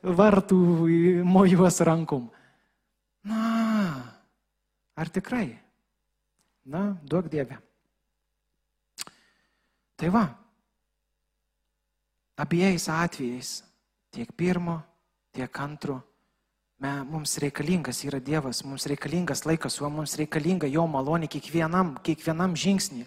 [0.02, 0.60] vartų
[1.22, 2.26] mojuos rankom.
[3.22, 4.10] Na,
[4.98, 5.54] ar tikrai?
[6.66, 7.56] Na, duok Dieve.
[10.00, 10.26] Tai va,
[12.40, 13.60] abiejais atvejais,
[14.10, 14.80] tiek pirmo,
[15.34, 15.60] tiek.
[16.80, 21.98] Me, mums reikalingas yra Dievas, mums reikalingas laikas su juo, mums reikalinga jo malonė kiekvienam,
[22.00, 23.04] kiekvienam žingsnį.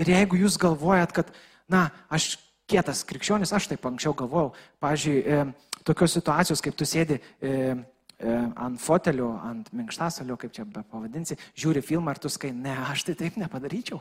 [0.00, 1.32] Ir jeigu jūs galvojat, kad,
[1.68, 2.38] na, aš
[2.70, 8.38] kietas krikščionis, aš taip anksčiau galvojau, pavyzdžiui, e, tokios situacijos, kaip tu sėdi e, e,
[8.56, 13.04] ant fotelio, ant minkštasalio, kaip čia be pavadinsi, žiūri filmą ir tu skai, ne, aš
[13.10, 14.00] tai taip nepadaryčiau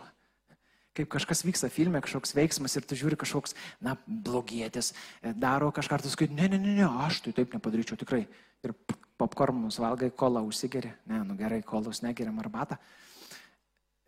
[1.00, 4.92] kaip kažkas vyksta filme, kažkoks veiksmas ir tu žiūri kažkoks, na, blogietis,
[5.24, 8.26] e, daro kažką, tu sakai, ne, ne, ne, ne, aš tai taip nepadaryčiau tikrai.
[8.68, 8.76] Ir
[9.20, 12.80] popkornus valgai, kolą užsigeri, ne, nu gerai, kolus negeriam arbatą.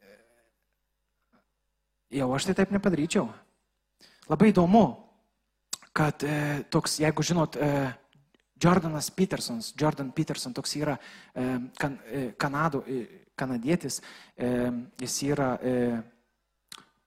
[0.04, 0.20] E,
[2.20, 3.30] jau aš tai taip nepadaryčiau.
[4.32, 4.86] Labai įdomu,
[5.96, 6.36] kad e,
[6.72, 7.72] toks, jeigu žinot, e,
[8.62, 11.00] Jordanas Petersons, Jordan Peterson toks yra
[11.34, 11.48] e,
[11.80, 14.02] kan, e, Kanado, e, kanadietis,
[14.38, 14.50] e,
[15.02, 15.76] jis yra e,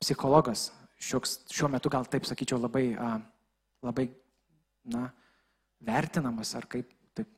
[0.04, 0.68] psichologas,
[1.00, 2.86] šioks, šiuo metu gal taip sakyčiau labai,
[3.84, 4.08] labai
[4.92, 5.08] na,
[5.84, 7.28] vertinamas ar kaip taip.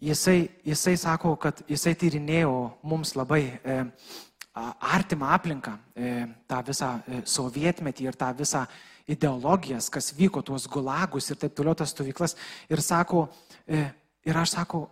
[0.00, 2.54] Jisai, jisai sako, kad jisai tyrinėjo
[2.86, 3.78] mums labai e,
[4.94, 8.64] artimą aplinką, e, tą visą e, sovietmetį ir tą visą
[9.08, 12.36] ideologijas, kas vyko, tuos gulagus ir taip toliau tas stovyklas.
[12.70, 13.28] Ir sako,
[13.66, 13.88] e,
[14.28, 14.84] ir aš sako,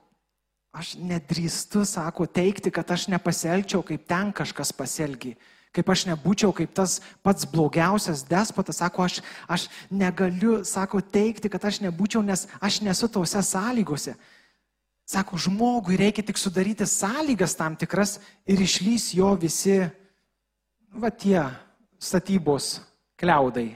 [0.76, 5.36] aš nedrįstu, sako, teikti, kad aš nepasielgčiau, kaip ten kažkas pasielgi
[5.76, 11.64] kaip aš nebūčiau kaip tas pats blogiausias despotas, sako, aš, aš negaliu, sako, teikti, kad
[11.68, 14.16] aš nebūčiau, nes aš nesu tose sąlygose.
[15.06, 18.16] Sako, žmogui reikia tik sudaryti sąlygas tam tikras
[18.48, 19.78] ir išlys jo visi,
[20.96, 21.44] va tie
[22.02, 22.80] statybos
[23.20, 23.68] kliaudai,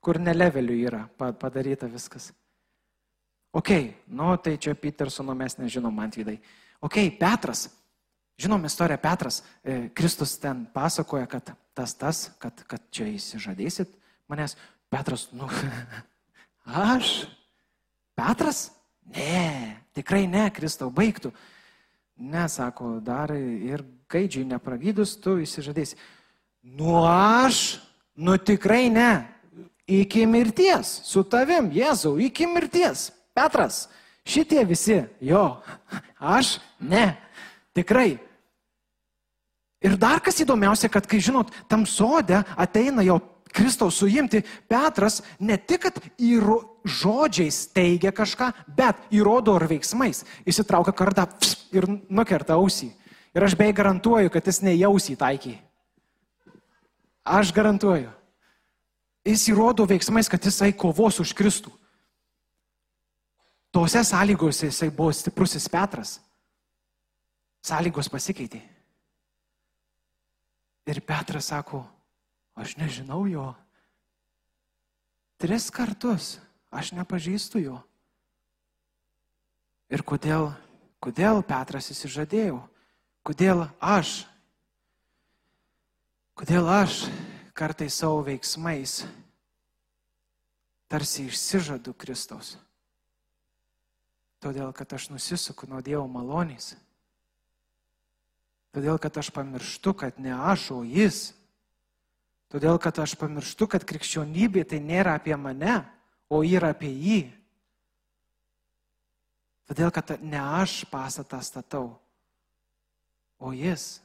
[0.00, 2.30] kur neleveliu yra padaryta viskas.
[3.56, 3.72] Ok,
[4.12, 6.36] nu tai čia Petersono mes nežinom, man vidai.
[6.84, 7.70] Ok, Petras,
[8.36, 13.92] Žinom istoriją Petras, e, Kristus ten pasakoja, kad tas tas, kad, kad čia įsižadėsit
[14.28, 14.56] manęs.
[14.92, 15.48] Petras, nu,
[16.92, 17.26] aš?
[18.16, 18.70] Petras?
[19.12, 21.32] Ne, tikrai ne, Kristau, baigtų.
[22.16, 25.98] Ne, sako, dar ir gaidžiai nepragydus, tu įsižadėsi.
[26.76, 27.78] Nu aš,
[28.16, 29.26] nu tikrai ne.
[29.86, 33.10] Iki mirties, su tavim, Jėzau, iki mirties.
[33.36, 33.84] Petras,
[34.26, 35.60] šitie visi, jo,
[36.36, 37.14] aš ne.
[37.76, 38.16] Tikrai.
[39.84, 43.18] Ir dar kas įdomiausia, kad kai žinot, tam sode ateina jau
[43.56, 50.24] Kristaus suimti, Petras ne tik, kad įro, žodžiais teigia kažką, bet įrodo ir veiksmais.
[50.48, 51.26] Įsitraukia kartą
[51.72, 52.90] ir nukerta ausį.
[53.36, 55.58] Ir aš bei garantuoju, kad jis nejausį taikiai.
[57.26, 58.12] Aš garantuoju.
[59.26, 61.72] Jis įrodo veiksmais, kad jisai kovos už Kristų.
[63.74, 66.16] Tose sąlygose jisai buvo stiprusis Petras.
[67.66, 68.75] Sąlygos pasikeitė.
[70.86, 71.82] Ir Petras sako,
[72.54, 73.50] aš nežinau jo.
[75.36, 76.36] Tris kartus
[76.70, 77.80] aš nepažįstu jo.
[79.90, 80.50] Ir kodėl,
[81.02, 82.60] kodėl Petras įsižadėjau?
[83.26, 84.22] Kodėl aš?
[86.38, 87.06] Kodėl aš
[87.56, 89.02] kartai savo veiksmais
[90.86, 92.54] tarsi išsižadu Kristaus?
[94.42, 96.74] Todėl, kad aš nusisuku nuo Dievo malonės.
[98.76, 101.30] Todėl, kad aš pamirštu, kad ne aš, o Jis.
[102.52, 105.80] Todėl, kad aš pamirštu, kad krikščionybė tai nėra apie mane,
[106.30, 107.20] o yra apie jį.
[109.66, 111.96] Todėl, kad ne aš pastatą statau,
[113.42, 113.96] o jis.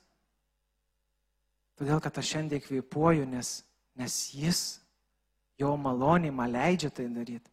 [1.78, 3.60] Todėl, kad aš šiandien kvepuoju, nes,
[3.98, 4.62] nes jis,
[5.62, 7.50] jo maloniai man leidžia tai daryti.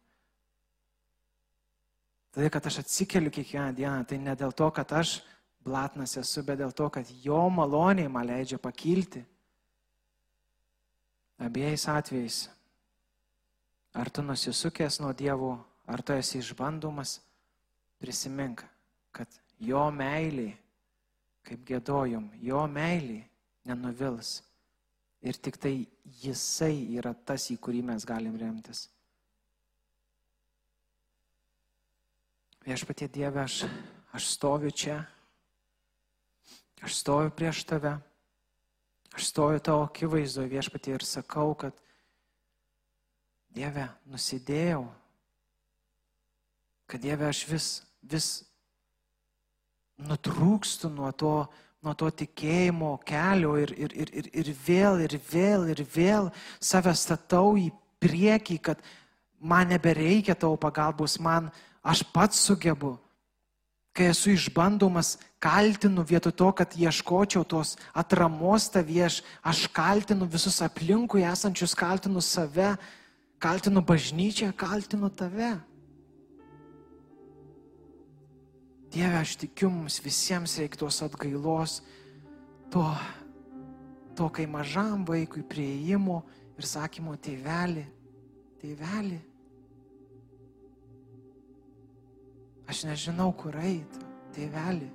[2.33, 5.19] Todėl, kad aš atsikeliu kiekvieną dieną, tai ne dėl to, kad aš
[5.65, 9.25] blatnas esu, bet dėl to, kad jo maloniai man leidžia pakilti.
[11.39, 12.47] Abiejais atvejais
[13.93, 15.55] Ar tu nusisukęs nuo dievų,
[15.89, 17.17] ar tu esi išbandomas,
[17.99, 18.61] prisimink,
[19.11, 19.27] kad
[19.59, 20.51] jo meilė,
[21.47, 23.23] kaip gėdojom, jo meilė
[23.65, 24.43] nenuvils.
[25.25, 25.73] Ir tik tai
[26.21, 28.85] jisai yra tas, į kurį mes galim remtis.
[32.63, 33.63] Viešpatie Dieve, aš,
[34.15, 35.01] aš stoviu čia,
[36.85, 37.97] aš stoviu prieš tave,
[39.15, 41.75] aš stoviu tavo akivaizdoje viešpatie ir sakau, kad
[43.49, 44.83] Dieve, nusidėjau,
[46.89, 47.67] kad Dieve aš vis,
[48.05, 48.27] vis
[50.05, 51.33] nutrūkstu nuo to,
[51.83, 56.29] nuo to tikėjimo kelio ir, ir, ir, ir, ir vėl, ir vėl, ir vėl
[56.61, 57.69] save statau į
[57.99, 58.81] priekį, kad
[59.39, 61.49] man nebereikia tavo pagalbos, man
[61.83, 62.97] aš pats sugebu.
[63.93, 71.25] Kai esu išbandomas, kaltinu vietoj to, kad ieškočiau tos atramos tavieš, aš kaltinu visus aplinkui
[71.25, 72.75] esančius, kaltinu save,
[73.41, 75.57] kaltinu bažnyčią, kaltinu tave.
[78.89, 81.79] Dieve, aš tikiu, mums visiems reikia tos atgailos,
[82.73, 82.83] to,
[84.17, 86.23] to kai mažam vaikui prieimo
[86.57, 87.85] ir sakymo, tėveli,
[88.61, 89.19] tėveli.
[92.69, 94.03] Aš nežinau, kur eiti,
[94.35, 94.89] tėveli.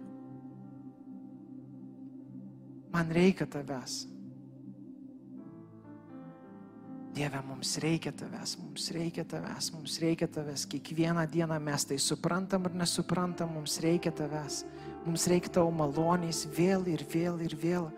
[2.95, 4.05] Man reikia tavęs.
[7.15, 10.67] Dieve, mums reikia tavęs, mums reikia tavęs, mums reikia tavęs.
[10.71, 14.65] Kiekvieną dieną mes tai suprantam ar nesuprantam, mums reikia tavęs.
[15.07, 17.91] Mums reikia tavo malonės vėl ir vėl ir vėl.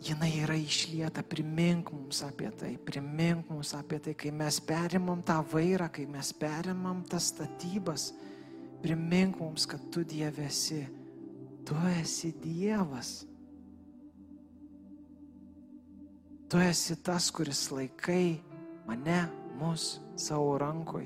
[0.00, 5.36] Jinai yra išlieta, primink mums apie tai, primink mums apie tai, kai mes perimam tą
[5.44, 8.06] vairą, kai mes perimam tas statybas,
[8.80, 10.86] primink mums, kad tu Dieve esi,
[11.68, 13.26] tu esi Dievas.
[16.48, 18.40] Tu esi tas, kuris laikai
[18.88, 19.20] mane,
[19.60, 21.04] mus savo rankoj.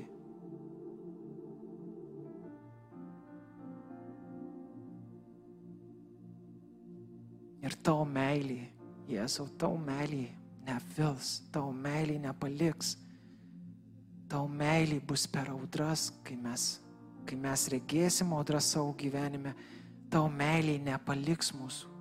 [7.65, 8.74] Ir tavo meilė,
[9.09, 10.29] Jėzau, tavo meilė
[10.65, 12.95] nevils, tavo meilė nepaliks.
[14.29, 16.79] Tavo meilė bus per audras, kai mes,
[17.29, 19.53] kai mes regėsim audras savo gyvenime,
[20.09, 21.91] tavo meilė nepaliks mūsų.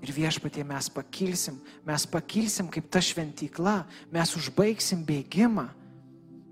[0.00, 3.82] Ir viešpatie mes pakilsim, mes pakilsim kaip ta šventykla,
[4.14, 5.66] mes užbaigsim bėgimą,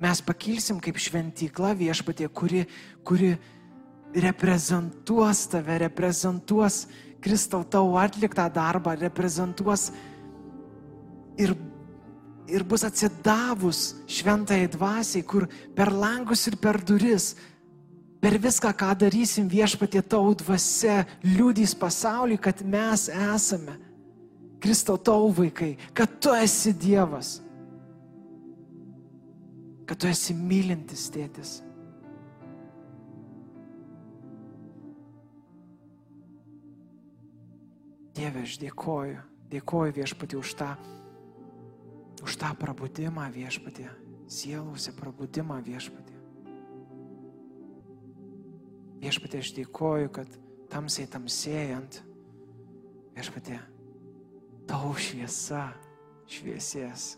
[0.03, 2.67] mes pakilsim kaip šventykla viešpatie, kuri,
[3.09, 3.39] kuri
[4.15, 6.87] reprezentuos tave, reprezentuos
[7.21, 9.89] Kristau tavo atliktą darbą, reprezentuos
[11.35, 11.57] ir,
[12.47, 17.35] ir bus atsidavus šventai dvasiai, kur per langus ir per duris
[18.19, 23.77] Per viską, ką darysim viešpatie tau dvasia, liūdys pasauliui, kad mes esame
[24.59, 27.39] Kristau tau vaikai, kad tu esi Dievas.
[29.89, 31.63] kad tu esi mylintis tėtis.
[38.19, 39.19] Dieve, aš dėkoju,
[39.53, 40.73] dėkoju viešpatį už tą,
[42.27, 43.87] už tą prabudimą viešpatį,
[44.27, 46.17] sielose prabudimą viešpatį.
[49.05, 50.35] Viešpatį, aš dėkoju, kad
[50.73, 52.01] tamsiai tamsėjant,
[53.15, 53.61] viešpatį,
[54.67, 55.69] tau šviesa
[56.27, 57.13] šviesės.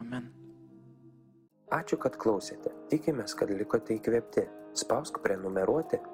[0.00, 0.32] Amen.
[1.74, 2.72] Ačiū, kad klausėte.
[2.88, 4.48] Tikimės, kad likote įkvėpti.
[4.74, 6.00] Spausk prenumeruoti,